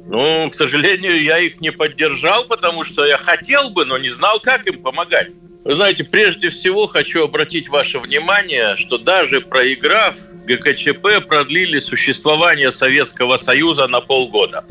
Ну, 0.06 0.48
к 0.48 0.54
сожалению, 0.54 1.22
я 1.22 1.38
их 1.38 1.60
не 1.60 1.72
поддержал, 1.72 2.44
потому 2.44 2.84
что 2.84 3.04
я 3.04 3.16
хотел 3.16 3.70
бы, 3.70 3.84
но 3.84 3.98
не 3.98 4.10
знал, 4.10 4.40
как 4.40 4.66
им 4.66 4.82
помогать. 4.82 5.28
Вы 5.64 5.74
знаете, 5.74 6.04
прежде 6.04 6.48
всего 6.48 6.86
хочу 6.86 7.24
обратить 7.24 7.68
ваше 7.68 7.98
внимание, 7.98 8.76
что 8.76 8.96
даже 8.96 9.42
проиграв, 9.42 10.16
ГКЧП 10.46 11.26
продлили 11.28 11.78
существование 11.80 12.72
Советского 12.72 13.36
Союза 13.36 13.86
на 13.86 14.00
полгода. 14.00 14.64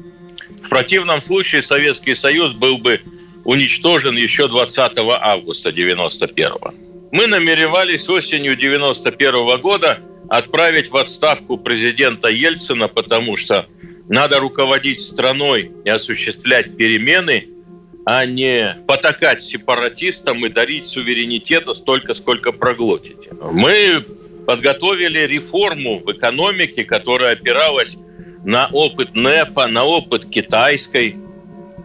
В 0.64 0.70
противном 0.70 1.22
случае 1.22 1.62
Советский 1.62 2.16
Союз 2.16 2.54
был 2.54 2.80
бы 2.80 3.02
уничтожен 3.46 4.16
еще 4.16 4.48
20 4.48 4.98
августа 4.98 5.72
91 5.72 6.52
Мы 7.12 7.28
намеревались 7.28 8.10
осенью 8.10 8.56
91 8.56 9.62
года 9.62 10.00
отправить 10.28 10.90
в 10.90 10.98
отставку 10.98 11.58
президента 11.58 12.30
Ельцина, 12.30 12.88
потому 12.88 13.38
что 13.38 13.68
надо 14.08 14.40
руководить 14.40 15.02
страной 15.02 15.72
и 15.86 15.90
осуществлять 15.90 16.76
перемены, 16.78 17.48
а 18.12 18.26
не 18.26 18.76
потакать 18.88 19.40
сепаратистам 19.40 20.44
и 20.44 20.50
дарить 20.50 20.88
суверенитета 20.88 21.76
столько, 21.76 22.16
сколько 22.16 22.52
проглотите. 22.52 23.30
Мы 23.52 24.04
подготовили 24.48 25.20
реформу 25.28 26.00
в 26.00 26.12
экономике, 26.12 26.86
которая 26.86 27.34
опиралась 27.34 27.98
на 28.44 28.68
опыт 28.74 29.14
НЭПа, 29.14 29.68
на 29.68 29.84
опыт 29.84 30.26
китайской 30.26 31.18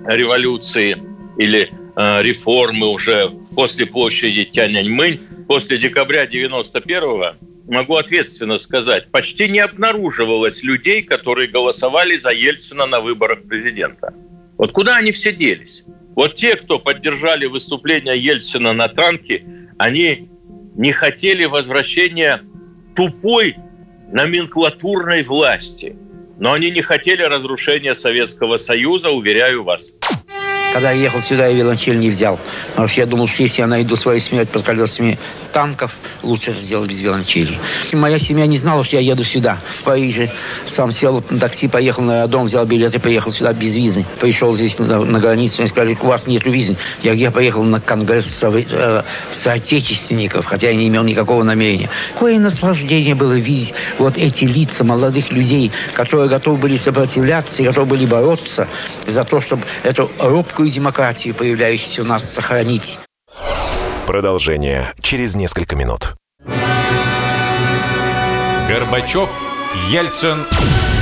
революции 0.07 0.97
или 1.37 1.71
э, 1.95 2.23
реформы 2.23 2.87
уже 2.87 3.31
после 3.55 3.85
площади 3.85 4.47
Тяньаньмэнь, 4.47 5.21
после 5.47 5.77
декабря 5.77 6.25
91-го 6.25 7.35
могу 7.71 7.97
ответственно 7.97 8.59
сказать, 8.59 9.11
почти 9.11 9.51
не 9.51 9.59
обнаруживалось 9.59 10.63
людей, 10.63 11.03
которые 11.03 11.49
голосовали 11.49 12.17
за 12.17 12.31
Ельцина 12.31 12.87
на 12.87 13.01
выборах 13.01 13.43
президента. 13.43 14.15
Вот 14.57 14.73
куда 14.73 14.97
они 14.97 15.13
все 15.13 15.31
делись? 15.31 15.85
Вот 16.15 16.35
те, 16.35 16.57
кто 16.57 16.79
поддержали 16.79 17.47
выступление 17.47 18.19
Ельцина 18.19 18.73
на 18.73 18.89
танке, 18.89 19.45
они 19.79 20.31
не 20.77 20.93
хотели 20.93 21.45
возвращения 21.45 22.43
тупой 22.95 23.57
номенклатурной 24.13 25.23
власти. 25.25 25.97
Но 26.39 26.53
они 26.53 26.71
не 26.71 26.83
хотели 26.83 27.23
разрушения 27.23 27.95
Советского 27.95 28.57
Союза, 28.57 29.11
уверяю 29.11 29.65
вас. 29.65 29.97
Когда 30.75 30.91
я 30.91 31.03
ехал 31.03 31.21
сюда, 31.21 31.47
я 31.47 31.55
виолончель 31.55 31.97
не 32.01 32.11
взял. 32.11 32.41
Потому 32.71 32.89
что 32.89 33.01
я 33.01 33.07
думал, 33.07 33.29
что 33.29 33.45
если 33.45 33.61
я 33.61 33.69
найду 33.69 33.95
свою 33.95 34.21
смерть 34.21 34.51
под 34.51 34.65
колесами 34.65 35.21
танков, 35.53 35.93
лучше 36.25 36.53
сделать 36.53 36.91
без 36.91 36.99
виолончели. 36.99 37.57
И 37.93 37.97
моя 37.97 38.19
семья 38.19 38.45
не 38.47 38.59
знала, 38.59 38.83
что 38.83 38.97
я 38.97 39.03
еду 39.03 39.23
сюда, 39.23 39.59
в 39.79 39.85
Париже. 39.85 40.31
Сам 40.67 40.91
сел 40.91 41.23
на 41.31 41.39
такси, 41.39 41.69
поехал 41.69 42.03
на 42.03 42.27
дом, 42.27 42.47
взял 42.47 42.67
билет 42.67 42.93
и 42.93 42.99
поехал 42.99 43.31
сюда 43.31 43.53
без 43.53 43.77
визы. 43.77 44.05
Пришел 44.19 44.53
здесь 44.53 44.77
на, 44.81 45.05
на 45.05 45.21
границу, 45.21 45.63
и 45.63 45.69
сказали, 45.69 45.97
у 46.03 46.07
вас 46.07 46.27
нет 46.27 46.45
визы. 46.45 46.77
Я, 47.05 47.13
я 47.13 47.31
поехал 47.31 47.63
на 47.63 47.81
конгресс 47.81 48.27
со, 48.27 48.49
э, 48.49 49.03
соотечественников, 49.33 50.45
хотя 50.45 50.71
я 50.71 50.75
не 50.75 50.89
имел 50.89 51.05
никакого 51.05 51.45
намерения. 51.45 51.89
Какое 52.15 52.41
наслаждение 52.41 53.15
было 53.15 53.35
видеть 53.35 53.75
вот 53.99 54.19
эти 54.19 54.43
лица 54.43 54.83
молодых 54.83 55.31
людей, 55.31 55.71
которые 55.95 56.29
готовы 56.29 56.57
были 56.57 56.77
сопротивляться, 56.79 57.63
готовы 57.63 57.87
были 57.87 58.07
бороться 58.07 58.67
за 59.07 59.23
то, 59.23 59.41
чтобы 59.41 59.63
эту 59.85 60.11
робкую 60.19 60.64
демократию, 60.71 61.35
появляющуюся 61.35 62.03
у 62.03 62.05
нас, 62.05 62.31
сохранить. 62.33 62.99
Продолжение 64.07 64.93
через 65.01 65.35
несколько 65.35 65.77
минут. 65.77 66.13
Горбачев, 68.69 69.31
Ельцин, 69.89 70.45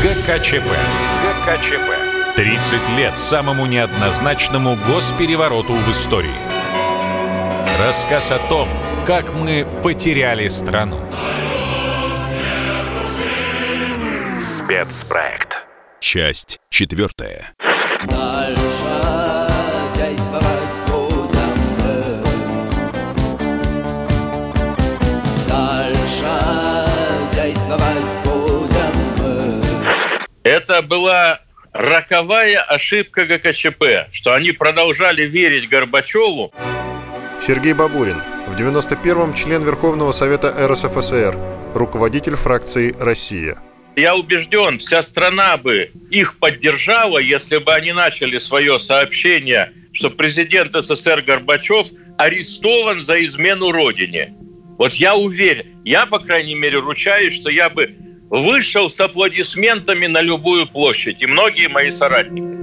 ГКЧП. 0.03 0.69
ГКЧП. 1.47 2.37
30 2.37 2.89
лет 2.97 3.19
самому 3.19 3.67
неоднозначному 3.67 4.77
госперевороту 4.87 5.75
в 5.75 5.91
истории. 5.91 6.31
Рассказ 7.79 8.31
о 8.31 8.39
том, 8.39 8.69
как 9.07 9.35
мы 9.35 9.67
потеряли 9.83 10.49
страну. 10.49 10.99
Спецпроект. 14.41 15.59
Часть 16.01 16.59
четвертая. 16.71 17.53
Дальше 18.09 19.42
действовать 20.03 20.81
будем 20.87 21.55
мы. 21.79 22.23
Дальше 25.49 26.33
действовать 27.35 28.11
будем 28.25 29.63
это 30.45 30.83
была 30.83 31.41
роковая 31.73 32.63
ошибка 32.63 33.27
ГКЧП, 33.27 34.11
что 34.13 34.35
они 34.35 34.51
продолжали 34.53 35.23
верить 35.23 35.69
Горбачеву. 35.69 36.53
Сергей 37.41 37.73
Бабурин, 37.73 38.21
в 38.49 38.57
91-м 38.57 39.35
член 39.35 39.63
Верховного 39.63 40.13
Совета 40.13 40.55
РСФСР, 40.69 41.37
руководитель 41.75 42.35
фракции 42.35 42.95
«Россия». 42.99 43.59
Я 43.95 44.17
убежден, 44.17 44.79
вся 44.79 45.03
страна 45.03 45.59
бы 45.59 45.91
их 46.11 46.39
поддержала, 46.39 47.19
если 47.19 47.59
бы 47.59 47.75
они 47.75 47.93
начали 47.93 48.39
свое 48.39 48.81
сообщение, 48.81 49.73
что 49.93 50.11
президент 50.11 50.75
СССР 50.75 51.23
Горбачев 51.23 51.89
арестован 52.19 53.03
за 53.03 53.25
измену 53.25 53.73
Родине. 53.73 54.35
Вот 54.79 54.95
я 54.95 55.15
уверен, 55.15 55.67
я, 55.85 56.07
по 56.07 56.19
крайней 56.19 56.55
мере, 56.55 56.79
ручаюсь, 56.79 57.35
что 57.35 57.51
я 57.51 57.71
бы 57.71 57.95
вышел 58.31 58.89
с 58.89 58.99
аплодисментами 59.01 60.07
на 60.07 60.23
любую 60.23 60.67
площадь, 60.67 61.21
и 61.21 61.27
многие 61.27 61.69
мои 61.69 61.91
соратники. 61.91 62.63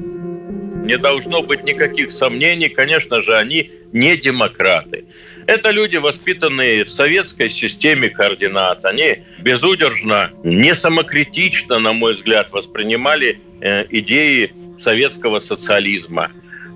Не 0.86 0.98
должно 0.98 1.44
быть 1.44 1.64
никаких 1.64 2.12
сомнений, 2.12 2.70
конечно 2.70 3.22
же, 3.22 3.38
они 3.38 3.70
не 3.94 4.18
демократы. 4.18 5.06
Это 5.46 5.70
люди, 5.70 5.98
воспитанные 5.98 6.84
в 6.84 6.90
советской 6.90 7.50
системе 7.50 8.10
координат. 8.10 8.86
Они 8.86 9.24
безудержно, 9.40 10.32
не 10.44 10.74
самокритично, 10.74 11.80
на 11.80 11.94
мой 11.94 12.16
взгляд, 12.16 12.52
воспринимали 12.52 13.40
э, 13.62 13.86
идеи 13.90 14.52
советского 14.78 15.40
социализма. 15.40 16.32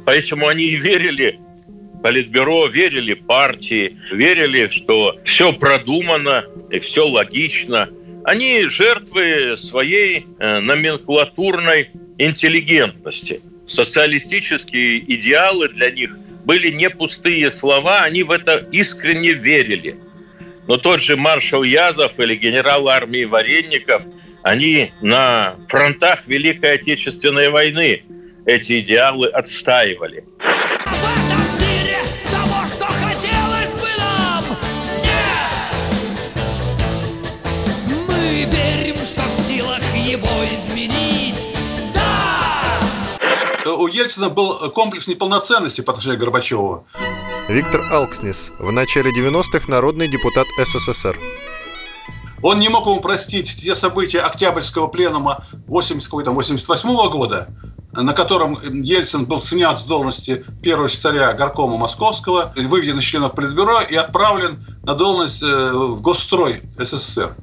Поэтому 0.06 0.48
они 0.48 0.76
верили 0.76 1.40
Политбюро, 2.04 2.68
верили 2.68 3.14
партии, 3.14 3.98
верили, 4.12 4.68
что 4.68 5.18
все 5.24 5.54
продумано 5.54 6.44
и 6.70 6.80
все 6.80 7.08
логично. 7.08 7.90
Они 8.26 8.68
жертвы 8.68 9.56
своей 9.56 10.28
э, 10.38 10.60
номенклатурной 10.60 11.92
интеллигентности. 12.18 13.40
Социалистические 13.66 15.00
идеалы 15.16 15.70
для 15.70 15.92
них 15.92 16.18
были 16.44 16.72
не 16.72 16.90
пустые 16.90 17.50
слова, 17.50 18.02
они 18.04 18.24
в 18.24 18.32
это 18.32 18.68
искренне 18.74 19.32
верили. 19.32 19.96
Но 20.68 20.76
тот 20.76 21.02
же 21.02 21.16
маршал 21.16 21.64
Язов 21.64 22.20
или 22.20 22.36
генерал 22.36 22.90
армии 22.90 23.24
Варенников, 23.24 24.04
они 24.42 24.92
на 25.02 25.56
фронтах 25.70 26.28
Великой 26.28 26.74
Отечественной 26.74 27.50
войны 27.50 28.04
эти 28.46 28.80
идеалы 28.80 29.28
отстаивали. 29.28 30.26
у 43.84 43.88
Ельцина 43.88 44.30
был 44.30 44.72
комплекс 44.72 45.08
неполноценности 45.08 45.82
по 45.82 45.92
отношению 45.92 46.18
к 46.18 46.22
Горбачеву. 46.22 46.86
Виктор 47.50 47.82
Алкснис, 47.92 48.52
в 48.60 48.72
начале 48.72 49.12
90-х 49.12 49.66
народный 49.68 50.08
депутат 50.08 50.48
СССР. 50.58 51.20
Он 52.44 52.60
не 52.60 52.68
мог 52.68 52.86
ему 52.86 53.00
простить 53.00 53.56
те 53.62 53.74
события 53.74 54.20
Октябрьского 54.20 54.88
пленума 54.88 55.46
88 55.68 56.90
-го 56.90 57.10
года, 57.10 57.48
на 57.94 58.14
котором 58.14 58.60
Ельцин 58.62 59.26
был 59.26 59.40
снят 59.40 59.80
с 59.80 59.86
должности 59.86 60.44
первого 60.62 60.90
секретаря 60.90 61.34
горкома 61.34 61.78
Московского, 61.78 62.54
выведен 62.56 63.00
из 63.00 63.06
членов 63.06 63.34
Политбюро 63.34 63.80
и 63.82 63.96
отправлен 63.96 64.66
на 64.84 64.94
должность 64.94 65.42
э, 65.42 65.72
в 65.72 66.02
Госстрой 66.02 66.64
СССР. 66.78 67.36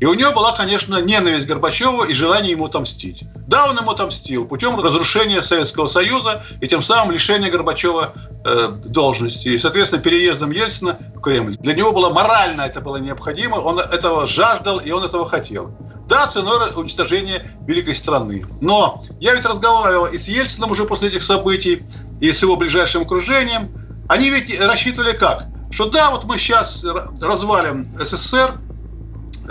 И 0.00 0.06
у 0.06 0.14
него 0.14 0.32
была, 0.32 0.52
конечно, 0.52 1.00
ненависть 1.02 1.46
Горбачева 1.46 2.04
и 2.04 2.14
желание 2.14 2.52
ему 2.52 2.64
отомстить. 2.64 3.24
Да, 3.46 3.68
он 3.68 3.76
ему 3.76 3.90
отомстил 3.90 4.46
путем 4.46 4.80
разрушения 4.80 5.42
Советского 5.42 5.88
Союза 5.88 6.42
и 6.62 6.68
тем 6.68 6.82
самым 6.82 7.12
лишения 7.12 7.50
Горбачева 7.50 8.14
э, 8.44 8.68
должности. 8.86 9.48
И, 9.48 9.58
соответственно, 9.58 10.02
переездом 10.02 10.52
Ельцина 10.52 10.98
в 11.14 11.20
Кремль. 11.20 11.56
Для 11.58 11.74
него 11.74 11.92
было 11.92 12.08
морально 12.08 12.62
это 12.62 12.80
было 12.80 12.96
необходимо, 12.96 13.56
он 13.56 13.78
этого 13.78 14.26
жаждал 14.26 14.78
и 14.78 14.90
он 14.90 15.04
этого 15.04 15.28
хотел. 15.28 15.76
Да, 16.08 16.26
ценой 16.26 16.70
уничтожения 16.76 17.52
великой 17.66 17.94
страны. 17.94 18.46
Но 18.62 19.02
я 19.20 19.34
ведь 19.34 19.44
разговаривал 19.44 20.06
и 20.06 20.16
с 20.16 20.28
Ельцином 20.28 20.70
уже 20.70 20.86
после 20.86 21.10
этих 21.10 21.22
событий, 21.22 21.84
и 22.20 22.32
с 22.32 22.40
его 22.40 22.56
ближайшим 22.56 23.02
окружением. 23.02 23.70
Они 24.08 24.30
ведь 24.30 24.58
рассчитывали 24.60 25.12
как? 25.12 25.44
Что 25.70 25.90
да, 25.90 26.10
вот 26.10 26.24
мы 26.24 26.38
сейчас 26.38 26.84
развалим 27.20 27.86
СССР, 27.96 28.58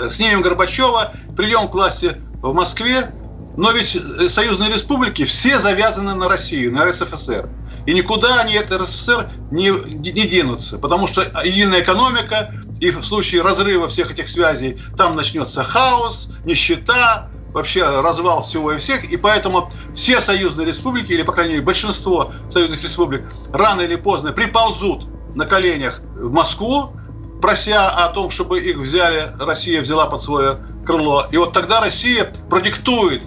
снимем 0.10 0.42
Горбачева, 0.42 1.14
придем 1.36 1.68
к 1.68 1.74
власти 1.74 2.18
в 2.42 2.54
Москве, 2.54 3.12
но 3.58 3.72
ведь 3.72 3.96
э, 3.96 4.30
союзные 4.30 4.74
республики 4.74 5.26
все 5.26 5.58
завязаны 5.58 6.16
на 6.16 6.30
Россию, 6.30 6.74
на 6.74 6.86
РСФСР. 6.86 7.50
И 7.86 7.94
никуда 7.94 8.42
они 8.42 8.56
от 8.56 8.72
РСФСР 8.72 9.30
не, 9.52 9.70
не 9.70 10.28
денутся, 10.28 10.78
потому 10.78 11.08
что 11.08 11.22
единая 11.44 11.82
экономика, 11.82 12.54
и 12.80 12.92
в 12.92 13.04
случае 13.04 13.42
разрыва 13.42 13.88
всех 13.88 14.12
этих 14.12 14.30
связей 14.30 14.80
там 14.96 15.16
начнется 15.16 15.64
хаос, 15.64 16.30
нищета, 16.46 17.30
вообще 17.54 17.84
развал 17.84 18.42
всего 18.42 18.74
и 18.74 18.78
всех, 18.78 19.12
и 19.12 19.18
поэтому 19.18 19.70
все 19.94 20.22
союзные 20.22 20.68
республики, 20.68 21.14
или, 21.14 21.24
по 21.24 21.32
крайней 21.32 21.54
мере, 21.54 21.66
большинство 21.66 22.32
союзных 22.50 22.84
республик, 22.84 23.24
рано 23.52 23.82
или 23.82 23.96
поздно 23.96 24.32
приползут 24.32 25.08
на 25.36 25.46
коленях 25.46 26.02
в 26.16 26.32
Москву, 26.32 26.94
прося 27.42 27.90
о 27.90 28.10
том, 28.10 28.30
чтобы 28.30 28.60
их 28.60 28.78
взяли, 28.78 29.30
Россия 29.40 29.82
взяла 29.82 30.08
под 30.08 30.22
свое 30.22 30.60
крыло. 30.86 31.28
И 31.32 31.38
вот 31.38 31.54
тогда 31.54 31.82
Россия 31.82 32.32
продиктует 32.50 33.24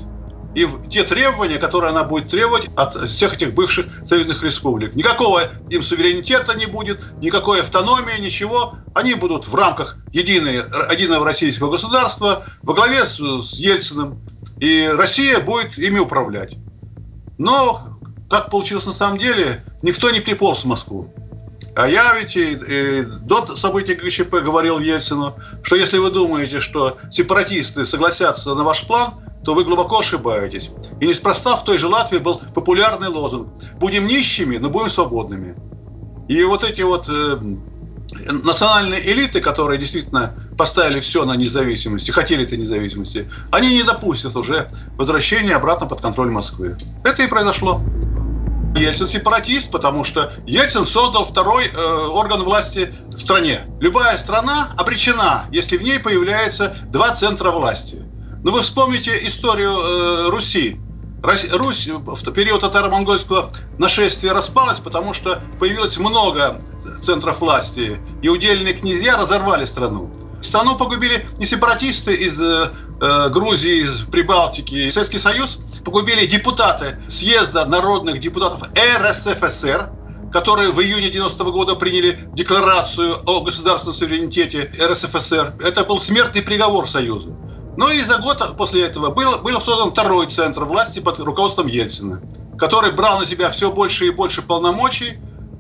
и 0.55 0.69
те 0.91 1.03
требования, 1.05 1.57
которые 1.57 1.91
она 1.91 2.05
будет 2.05 2.29
требовать 2.29 2.69
от 2.77 2.95
всех 2.95 3.35
этих 3.35 3.55
бывших 3.55 3.87
союзных 4.07 4.43
республик. 4.43 4.95
Никакого 4.95 5.51
им 5.71 5.83
суверенитета 5.83 6.57
не 6.57 6.67
будет, 6.67 7.01
никакой 7.21 7.61
автономии, 7.61 8.21
ничего. 8.21 8.75
Они 8.95 9.15
будут 9.15 9.49
в 9.49 9.55
рамках 9.55 9.97
единой, 10.13 10.57
единого 10.93 11.25
российского 11.25 11.71
государства 11.71 12.45
во 12.63 12.75
главе 12.75 13.07
с, 13.07 13.19
с 13.19 13.55
Ельциным. 13.55 14.21
И 14.59 14.87
Россия 14.95 15.41
будет 15.41 15.79
ими 15.79 15.99
управлять. 15.99 16.57
Но, 17.39 17.99
как 18.29 18.51
получилось 18.51 18.85
на 18.87 18.93
самом 18.93 19.19
деле, 19.19 19.65
никто 19.83 20.11
не 20.11 20.21
приполз 20.21 20.65
в 20.65 20.67
Москву. 20.67 21.13
А 21.75 21.89
я 21.89 22.19
ведь 22.19 22.37
и, 22.37 22.53
и 22.53 23.03
до 23.03 23.57
событий 23.57 23.95
ГЧП 23.95 24.43
говорил 24.45 24.79
Ельцину, 24.79 25.35
что 25.63 25.77
если 25.77 25.99
вы 25.99 26.11
думаете, 26.11 26.61
что 26.61 26.99
сепаратисты 27.11 27.87
согласятся 27.87 28.55
на 28.55 28.63
ваш 28.63 28.87
план, 28.87 29.15
то 29.45 29.55
вы 29.55 29.65
глубоко 29.65 30.01
ошибаетесь. 30.01 30.71
И 31.01 31.07
неспроста 31.07 31.57
в 31.57 31.65
той 31.65 31.79
же 31.79 31.89
Латвии 31.89 32.19
был 32.19 32.41
популярный 32.55 33.09
лозунг 33.09 33.49
«Будем 33.77 34.07
нищими, 34.07 34.59
но 34.59 34.69
будем 34.71 34.91
свободными». 34.91 35.57
И 36.29 36.45
вот 36.45 36.63
эти 36.63 36.83
вот 36.83 37.09
э, 37.09 37.39
национальные 38.31 39.01
элиты, 39.13 39.41
которые 39.41 39.79
действительно 39.79 40.35
поставили 40.57 41.01
все 41.01 41.25
на 41.25 41.35
независимости, 41.37 42.11
хотели 42.11 42.45
этой 42.45 42.59
независимости, 42.59 43.29
они 43.51 43.75
не 43.75 43.83
допустят 43.83 44.37
уже 44.37 44.71
возвращения 44.97 45.55
обратно 45.55 45.87
под 45.87 46.01
контроль 46.01 46.31
Москвы. 46.31 46.77
Это 47.03 47.23
и 47.23 47.27
произошло. 47.27 47.81
Ельцин 48.75 49.09
сепаратист, 49.09 49.71
потому 49.71 50.05
что 50.05 50.33
Ельцин 50.47 50.87
создал 50.87 51.25
второй 51.25 51.67
э, 51.67 52.07
орган 52.09 52.43
власти 52.43 52.95
в 53.09 53.19
стране. 53.19 53.63
Любая 53.81 54.17
страна 54.19 54.71
обречена, 54.77 55.47
если 55.51 55.77
в 55.77 55.83
ней 55.83 55.99
появляется 55.99 56.75
два 56.87 57.15
центра 57.15 57.51
власти. 57.51 57.97
Но 58.43 58.51
ну, 58.51 58.53
вы 58.53 58.63
вспомните 58.63 59.27
историю 59.27 59.73
э, 59.73 60.31
Руси. 60.31 60.79
Русь 61.23 61.87
в 61.87 62.33
период 62.33 62.63
татаро-монгольского 62.63 63.53
нашествия 63.79 64.33
распалась, 64.33 64.81
потому 64.81 65.15
что 65.15 65.41
появилось 65.61 65.97
много 65.97 66.59
центров 67.01 67.41
власти, 67.41 68.01
и 68.23 68.29
удельные 68.29 68.75
князья 68.75 69.17
разорвали 69.17 69.65
страну. 69.65 70.13
Страну 70.43 70.75
погубили 70.75 71.25
не 71.39 71.47
сепаратисты 71.47 72.15
из 72.15 72.41
э, 72.41 72.73
э 73.01 73.29
Грузии, 73.29 73.83
из 73.85 74.01
Прибалтики, 74.11 74.91
Советский 74.91 75.19
Союз– 75.19 75.59
погубили 75.85 76.27
депутаты 76.27 76.97
съезда 77.09 77.65
народных 77.67 78.21
депутатов 78.21 78.69
РСФСР, 78.71 79.91
которые 80.33 80.71
в 80.71 80.81
июне 80.81 81.11
90 81.11 81.45
-го 81.45 81.53
года 81.53 81.75
приняли 81.75 82.19
декларацию 82.33 83.17
о 83.27 83.41
государственном 83.41 83.95
суверенитете 83.95 84.71
РСФСР. 84.81 85.55
Это 85.63 85.85
был 85.85 85.99
смертный 85.99 86.43
приговор 86.43 86.89
Союзу. 86.89 87.37
Ну 87.77 87.89
и 87.89 88.03
за 88.03 88.19
год 88.19 88.57
после 88.57 88.85
этого 88.85 89.11
был, 89.11 89.39
был 89.39 89.61
создан 89.61 89.91
второй 89.91 90.27
центр 90.27 90.65
власти 90.65 91.01
под 91.01 91.19
руководством 91.21 91.67
Ельцина, 91.67 92.21
который 92.59 92.93
брал 92.93 93.19
на 93.21 93.27
себя 93.27 93.49
все 93.49 93.71
больше 93.71 94.07
и 94.07 94.11
больше 94.11 94.43
полномочий, 94.43 95.19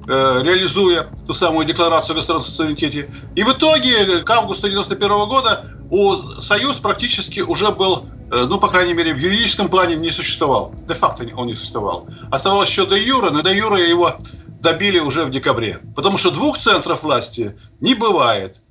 э, 0.08 0.40
реализуя 0.42 1.08
ту 1.26 1.32
самую 1.32 1.66
декларацию 1.66 2.14
о 2.14 2.16
государственном 2.16 2.56
суверенитете. 2.56 3.08
И 3.34 3.44
в 3.44 3.48
итоге 3.48 4.22
к 4.22 4.30
августу 4.30 4.68
91 4.68 5.26
года 5.26 5.64
у 5.90 6.14
Союз 6.42 6.78
практически 6.78 7.40
уже 7.40 7.70
был 7.70 8.06
ну, 8.32 8.58
по 8.58 8.68
крайней 8.68 8.94
мере, 8.94 9.14
в 9.14 9.18
юридическом 9.18 9.68
плане 9.68 9.96
не 9.96 10.10
существовал. 10.10 10.74
Де-факто 10.88 11.26
он 11.36 11.46
не 11.48 11.54
существовал. 11.54 12.08
Оставалось 12.30 12.70
еще 12.70 12.86
до 12.86 12.96
юра, 12.96 13.30
но 13.30 13.42
до 13.42 13.52
юра 13.52 13.78
его 13.78 14.16
добили 14.60 14.98
уже 14.98 15.24
в 15.24 15.30
декабре. 15.30 15.80
Потому 15.94 16.16
что 16.18 16.30
двух 16.30 16.58
центров 16.58 17.02
власти 17.02 17.56
не 17.80 17.94
бывает. 17.94 18.62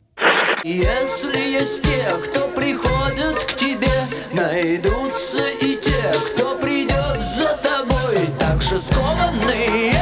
Если 0.64 1.40
есть 1.40 1.82
те, 1.82 2.10
кто 2.26 2.48
приходит 2.50 3.44
к 3.44 3.54
тебе, 3.54 3.92
найдутся 4.34 5.48
и 5.60 5.76
те, 5.78 6.14
кто 6.34 6.56
придет 6.56 7.18
за 7.36 7.58
тобой 7.62 8.28
Так 8.40 8.62
же 8.62 8.80
скованные 8.80 9.94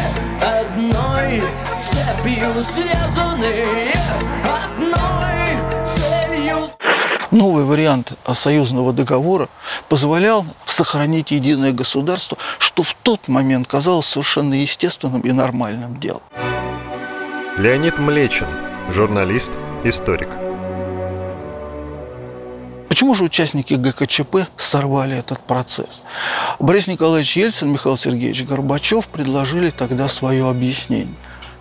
одной 0.41 1.41
цепью 1.81 2.63
связанные 2.63 3.93
Одной 4.43 5.68
Новый 7.31 7.63
вариант 7.63 8.13
союзного 8.33 8.91
договора 8.91 9.49
позволял 9.87 10.45
сохранить 10.65 11.29
единое 11.31 11.71
государство, 11.71 12.37
что 12.57 12.81
в 12.81 12.95
тот 12.95 13.27
момент 13.27 13.67
казалось 13.67 14.07
совершенно 14.07 14.55
естественным 14.55 15.21
и 15.21 15.31
нормальным 15.31 15.99
делом. 15.99 16.23
Леонид 17.57 17.99
Млечин, 17.99 18.47
журналист, 18.89 19.53
историк. 19.83 20.29
Почему 22.87 23.13
же 23.13 23.25
участники 23.25 23.75
ГКЧП 23.75 24.47
сорвали 24.57 25.15
этот 25.15 25.39
процесс? 25.39 26.01
Борис 26.57 26.87
Николаевич 26.87 27.37
Ельцин, 27.37 27.71
Михаил 27.71 27.95
Сергеевич 27.95 28.43
Горбачев 28.43 29.07
предложили 29.07 29.69
тогда 29.69 30.07
свое 30.07 30.49
объяснение. 30.49 31.13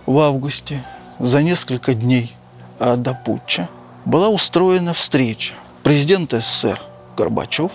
В 0.07 0.17
августе, 0.17 0.83
за 1.19 1.43
несколько 1.43 1.93
дней 1.93 2.35
а, 2.79 2.95
до 2.95 3.13
путча, 3.13 3.69
была 4.05 4.29
устроена 4.29 4.95
встреча. 4.95 5.53
Президент 5.83 6.33
СССР 6.33 6.81
Горбачев, 7.15 7.71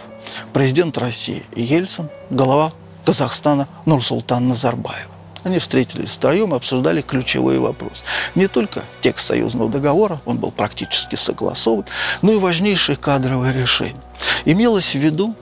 президент 0.53 0.99
России 0.99 1.43
Ельцин, 1.57 2.11
глава 2.29 2.73
Казахстана 3.05 3.67
Нурсултан 3.87 4.47
Назарбаев. 4.47 5.09
Они 5.43 5.59
встретились 5.59 6.11
втроем 6.11 6.53
и 6.53 6.57
обсуждали 6.57 7.01
ключевые 7.01 7.61
вопросы. 7.61 8.05
Не 8.35 8.47
только 8.47 8.83
текст 9.01 9.27
союзного 9.27 9.71
договора, 9.71 10.21
он 10.27 10.37
был 10.37 10.51
практически 10.51 11.17
согласован, 11.17 11.87
но 12.21 12.33
и 12.33 12.37
важнейшие 12.37 12.97
кадровые 12.97 13.55
решения. 13.55 14.01
Имелось 14.45 14.95
в 14.95 14.99
виду, 14.99 15.35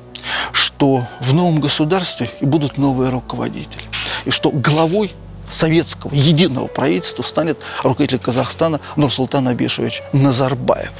что 0.52 1.04
в 1.20 1.34
новом 1.34 1.60
государстве 1.60 2.30
и 2.40 2.46
будут 2.46 2.78
новые 2.78 3.10
руководители. 3.10 3.84
И 4.24 4.30
что 4.30 4.50
главой 4.50 5.12
советского 5.50 6.14
единого 6.14 6.68
правительства 6.68 7.22
станет 7.22 7.58
руководитель 7.82 8.20
Казахстана 8.20 8.80
Нурсултан 8.96 9.48
Абишевич 9.48 10.02
Назарбаев. 10.12 10.92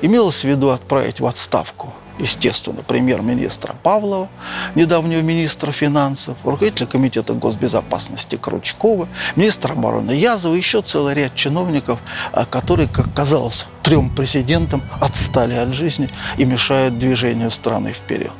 Имелось 0.00 0.40
в 0.40 0.48
виду 0.48 0.70
отправить 0.70 1.20
в 1.20 1.26
отставку 1.26 1.92
естественно, 2.18 2.82
премьер-министра 2.82 3.74
Павлова, 3.82 4.28
недавнего 4.74 5.20
министра 5.20 5.72
финансов, 5.72 6.36
руководителя 6.44 6.86
комитета 6.86 7.34
госбезопасности 7.34 8.36
Кручкова, 8.36 9.08
министра 9.36 9.72
обороны 9.72 10.12
Язова, 10.12 10.54
еще 10.54 10.82
целый 10.82 11.14
ряд 11.14 11.34
чиновников, 11.34 11.98
а, 12.32 12.44
которые, 12.44 12.88
как 12.88 13.12
казалось, 13.12 13.66
трем 13.82 14.10
президентам 14.10 14.82
отстали 15.00 15.54
от 15.54 15.74
жизни 15.74 16.08
и 16.36 16.44
мешают 16.44 16.98
движению 16.98 17.50
страны 17.50 17.92
вперед. 17.92 18.32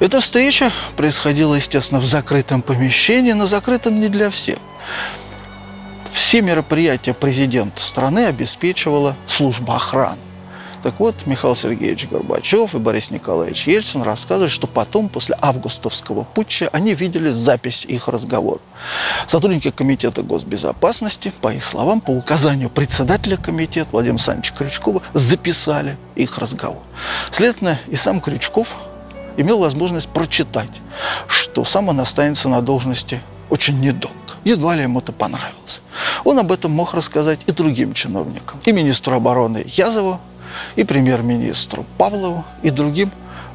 Эта 0.00 0.20
встреча 0.20 0.70
происходила, 0.96 1.54
естественно, 1.56 2.00
в 2.00 2.04
закрытом 2.04 2.62
помещении, 2.62 3.32
но 3.32 3.46
закрытом 3.46 3.98
не 3.98 4.08
для 4.08 4.30
всех. 4.30 4.58
Все 6.12 6.42
мероприятия 6.42 7.14
президента 7.14 7.80
страны 7.80 8.26
обеспечивала 8.26 9.16
служба 9.26 9.76
охраны. 9.76 10.18
Так 10.82 11.00
вот, 11.00 11.26
Михаил 11.26 11.56
Сергеевич 11.56 12.06
Горбачев 12.08 12.74
и 12.74 12.78
Борис 12.78 13.10
Николаевич 13.10 13.66
Ельцин 13.66 14.02
рассказывают, 14.02 14.52
что 14.52 14.66
потом, 14.68 15.08
после 15.08 15.36
августовского 15.40 16.22
путча, 16.22 16.68
они 16.72 16.94
видели 16.94 17.30
запись 17.30 17.84
их 17.84 18.06
разговора. 18.06 18.60
Сотрудники 19.26 19.70
Комитета 19.70 20.22
госбезопасности, 20.22 21.32
по 21.40 21.52
их 21.52 21.64
словам, 21.64 22.00
по 22.00 22.12
указанию 22.12 22.70
председателя 22.70 23.36
комитета 23.36 23.88
Владимира 23.90 24.14
Александровича 24.14 24.54
Крючкова, 24.54 25.02
записали 25.14 25.96
их 26.14 26.38
разговор. 26.38 26.82
Следовательно, 27.32 27.80
и 27.88 27.96
сам 27.96 28.20
Крючков 28.20 28.76
имел 29.36 29.58
возможность 29.58 30.08
прочитать, 30.08 30.70
что 31.26 31.64
сам 31.64 31.88
он 31.88 31.98
останется 32.00 32.48
на 32.48 32.62
должности 32.62 33.20
очень 33.50 33.80
недолго. 33.80 34.17
Едва 34.44 34.76
ли 34.76 34.82
ему 34.82 35.00
это 35.00 35.12
понравилось. 35.12 35.82
Он 36.24 36.38
об 36.38 36.52
этом 36.52 36.72
мог 36.72 36.94
рассказать 36.94 37.40
и 37.46 37.52
другим 37.52 37.92
чиновникам. 37.92 38.60
И 38.64 38.72
министру 38.72 39.16
обороны 39.16 39.64
Язову, 39.66 40.20
и 40.76 40.84
премьер-министру 40.84 41.84
Павлову, 41.96 42.44
и 42.62 42.70
другим, 42.70 43.10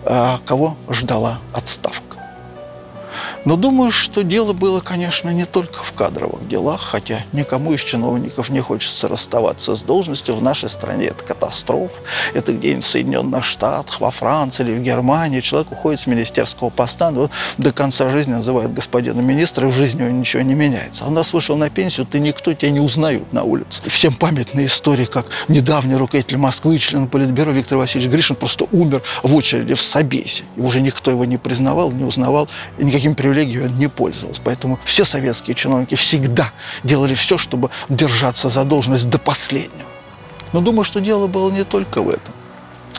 а, 0.05 0.39
кого 0.45 0.75
ждала 0.89 1.39
отставка. 1.53 2.12
Но 3.45 3.57
думаю, 3.57 3.91
что 3.91 4.23
дело 4.23 4.53
было, 4.53 4.79
конечно, 4.79 5.29
не 5.29 5.45
только 5.45 5.83
в 5.83 5.91
кадровых 5.93 6.47
делах, 6.47 6.81
хотя 6.81 7.19
никому 7.33 7.73
из 7.73 7.81
чиновников 7.81 8.49
не 8.49 8.61
хочется 8.61 9.07
расставаться 9.07 9.75
с 9.75 9.81
должностью. 9.81 10.35
В 10.35 10.41
нашей 10.41 10.69
стране 10.69 11.07
это 11.07 11.23
катастрофа. 11.23 12.01
Это 12.33 12.53
где-нибудь 12.53 12.85
в 12.85 12.89
Соединенных 12.89 13.43
Штатах, 13.43 13.99
во 13.99 14.11
Франции 14.11 14.63
или 14.63 14.75
в 14.75 14.81
Германии. 14.81 15.41
Человек 15.41 15.71
уходит 15.71 15.99
с 15.99 16.07
министерского 16.07 16.69
поста, 16.69 17.11
но 17.11 17.29
до 17.57 17.71
конца 17.73 18.09
жизни 18.09 18.31
называют 18.31 18.73
господина 18.73 19.19
министра, 19.19 19.67
и 19.67 19.71
в 19.71 19.75
жизни 19.75 20.03
у 20.03 20.05
него 20.05 20.19
ничего 20.19 20.41
не 20.43 20.55
меняется. 20.55 21.03
А 21.03 21.07
у 21.07 21.11
нас 21.11 21.33
вышел 21.33 21.57
на 21.57 21.69
пенсию, 21.69 22.05
ты 22.05 22.19
никто 22.19 22.53
тебя 22.53 22.71
не 22.71 22.79
узнают 22.79 23.33
на 23.33 23.43
улице. 23.43 23.81
Всем 23.87 24.13
памятная 24.13 24.67
история, 24.67 25.05
как 25.05 25.25
недавний 25.49 25.95
руководитель 25.95 26.37
Москвы, 26.37 26.77
член 26.77 27.07
Политбюро 27.07 27.51
Виктор 27.51 27.77
Васильевич 27.77 28.11
Гришин 28.11 28.35
просто 28.37 28.65
умер 28.71 29.01
в 29.21 29.35
очереди 29.35 29.73
в 29.73 29.81
Собесе. 29.81 30.43
И 30.55 30.61
уже 30.61 30.79
никто 30.79 31.11
его 31.11 31.25
не 31.25 31.37
признавал, 31.37 31.91
не 31.91 32.05
узнавал, 32.05 32.47
и 32.77 32.85
никаким 32.85 33.15
привилегиям 33.15 33.32
привилегией 33.33 33.65
он 33.65 33.77
не 33.77 33.87
пользовался. 33.87 34.41
Поэтому 34.43 34.79
все 34.85 35.05
советские 35.05 35.55
чиновники 35.55 35.95
всегда 35.95 36.51
делали 36.83 37.15
все, 37.15 37.37
чтобы 37.37 37.69
держаться 37.89 38.49
за 38.49 38.63
должность 38.63 39.09
до 39.09 39.17
последнего. 39.17 39.89
Но 40.53 40.61
думаю, 40.61 40.83
что 40.83 41.01
дело 41.01 41.27
было 41.27 41.49
не 41.51 41.63
только 41.63 42.01
в 42.01 42.09
этом. 42.09 42.33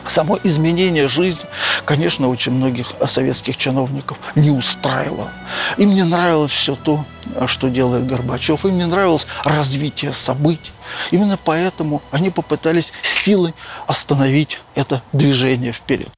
Само 0.07 0.39
изменение 0.43 1.09
жизни, 1.09 1.45
конечно, 1.87 2.29
очень 2.29 2.53
многих 2.53 2.93
советских 3.07 3.57
чиновников 3.57 4.19
не 4.35 4.51
устраивало. 4.51 5.31
Им 5.79 5.95
не 5.95 6.03
нравилось 6.03 6.53
все 6.53 6.75
то, 6.75 7.07
что 7.47 7.69
делает 7.69 8.07
Горбачев. 8.07 8.67
Им 8.67 8.77
не 8.77 8.87
нравилось 8.87 9.27
развитие 9.45 10.13
событий. 10.13 10.73
Именно 11.11 11.39
поэтому 11.43 12.03
они 12.11 12.31
попытались 12.31 12.93
силой 13.01 13.55
остановить 13.87 14.61
это 14.75 15.01
движение 15.13 15.73
вперед. 15.73 16.09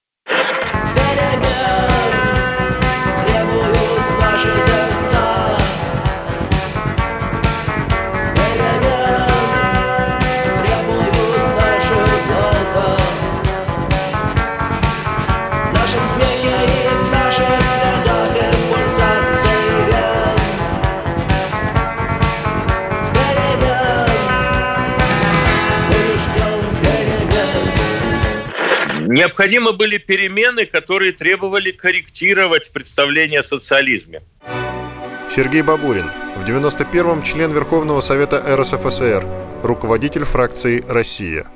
Необходимы 29.17 29.73
были 29.73 29.97
перемены, 29.97 30.67
которые 30.67 31.11
требовали 31.11 31.71
корректировать 31.71 32.71
представление 32.71 33.41
о 33.41 33.43
социализме. 33.43 34.21
Сергей 35.31 35.63
Бабурин, 35.63 36.11
в 36.37 36.45
91-м 36.45 37.23
член 37.23 37.51
Верховного 37.51 38.03
Совета 38.03 38.45
РСФСР, 38.47 39.27
руководитель 39.63 40.25
фракции 40.25 40.85
«Россия». 40.87 41.47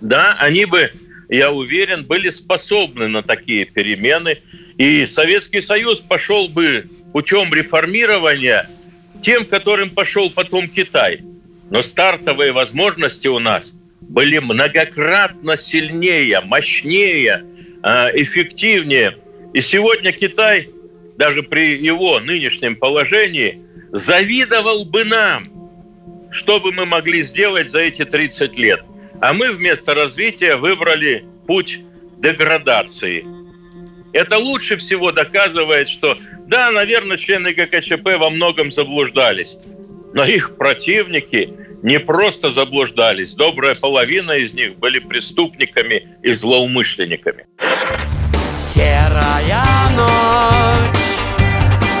Да, 0.00 0.36
они 0.40 0.64
бы, 0.64 0.90
я 1.28 1.52
уверен, 1.52 2.04
были 2.04 2.30
способны 2.30 3.06
на 3.06 3.22
такие 3.22 3.64
перемены, 3.64 4.42
и 4.76 5.06
Советский 5.06 5.60
Союз 5.60 6.00
пошел 6.00 6.48
бы 6.48 6.88
путем 7.12 7.54
реформирования 7.54 8.68
тем, 9.22 9.44
которым 9.44 9.90
пошел 9.90 10.28
потом 10.28 10.66
Китай. 10.66 11.20
Но 11.70 11.84
стартовые 11.84 12.50
возможности 12.50 13.28
у 13.28 13.38
нас– 13.38 13.74
были 14.08 14.38
многократно 14.38 15.56
сильнее, 15.56 16.40
мощнее, 16.40 17.44
а, 17.82 18.10
эффективнее. 18.14 19.18
И 19.52 19.60
сегодня 19.60 20.12
Китай, 20.12 20.68
даже 21.16 21.42
при 21.42 21.76
его 21.82 22.20
нынешнем 22.20 22.76
положении, 22.76 23.60
завидовал 23.92 24.84
бы 24.84 25.04
нам, 25.04 25.44
что 26.30 26.60
бы 26.60 26.72
мы 26.72 26.86
могли 26.86 27.22
сделать 27.22 27.70
за 27.70 27.80
эти 27.80 28.04
30 28.04 28.58
лет. 28.58 28.80
А 29.20 29.32
мы 29.32 29.52
вместо 29.52 29.94
развития 29.94 30.56
выбрали 30.56 31.24
путь 31.46 31.80
деградации. 32.18 33.24
Это 34.12 34.38
лучше 34.38 34.76
всего 34.76 35.12
доказывает, 35.12 35.88
что 35.88 36.18
да, 36.46 36.70
наверное, 36.70 37.16
члены 37.16 37.52
ГКЧП 37.52 38.18
во 38.18 38.30
многом 38.30 38.70
заблуждались, 38.70 39.56
но 40.14 40.24
их 40.24 40.56
противники 40.56 41.52
не 41.84 42.00
просто 42.00 42.50
заблуждались, 42.50 43.34
добрая 43.34 43.74
половина 43.74 44.32
из 44.32 44.54
них 44.54 44.78
были 44.78 45.00
преступниками 45.00 46.16
и 46.22 46.32
злоумышленниками. 46.32 47.46
Серая 48.58 49.66
ночь, 49.94 51.18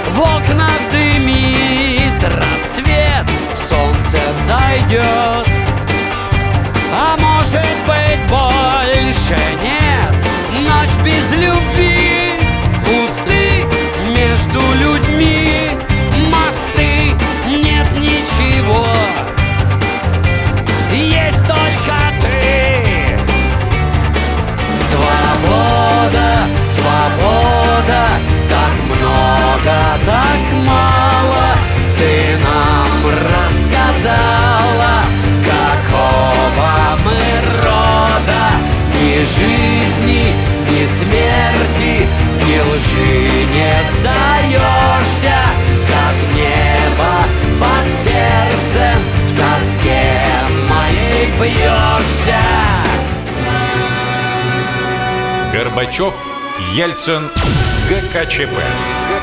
в 0.08 0.20
окнах 0.20 0.80
дымит 0.90 2.24
рассвет, 2.24 3.26
солнце 3.54 4.18
взойдет, 4.40 5.33
жизни, 39.34 40.32
ни 40.70 40.86
смерти, 40.86 42.08
ни 42.46 42.58
лжи 42.60 43.46
не 43.54 43.74
сдаешься, 43.92 45.38
как 45.88 46.16
небо 46.34 47.14
под 47.60 47.86
сердцем 48.04 48.98
в 49.24 49.30
тоске 49.36 50.26
моей 50.68 51.26
бьешься. 51.40 52.40
Горбачев, 55.52 56.14
Ельцин, 56.72 57.30
ГКЧП. 57.88 58.58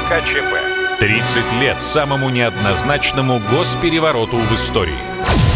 ГКЧП. 0.09 0.53
30 0.99 1.53
лет 1.59 1.81
самому 1.81 2.29
неоднозначному 2.29 3.41
госперевороту 3.51 4.37
в 4.37 4.53
истории. 4.53 5.50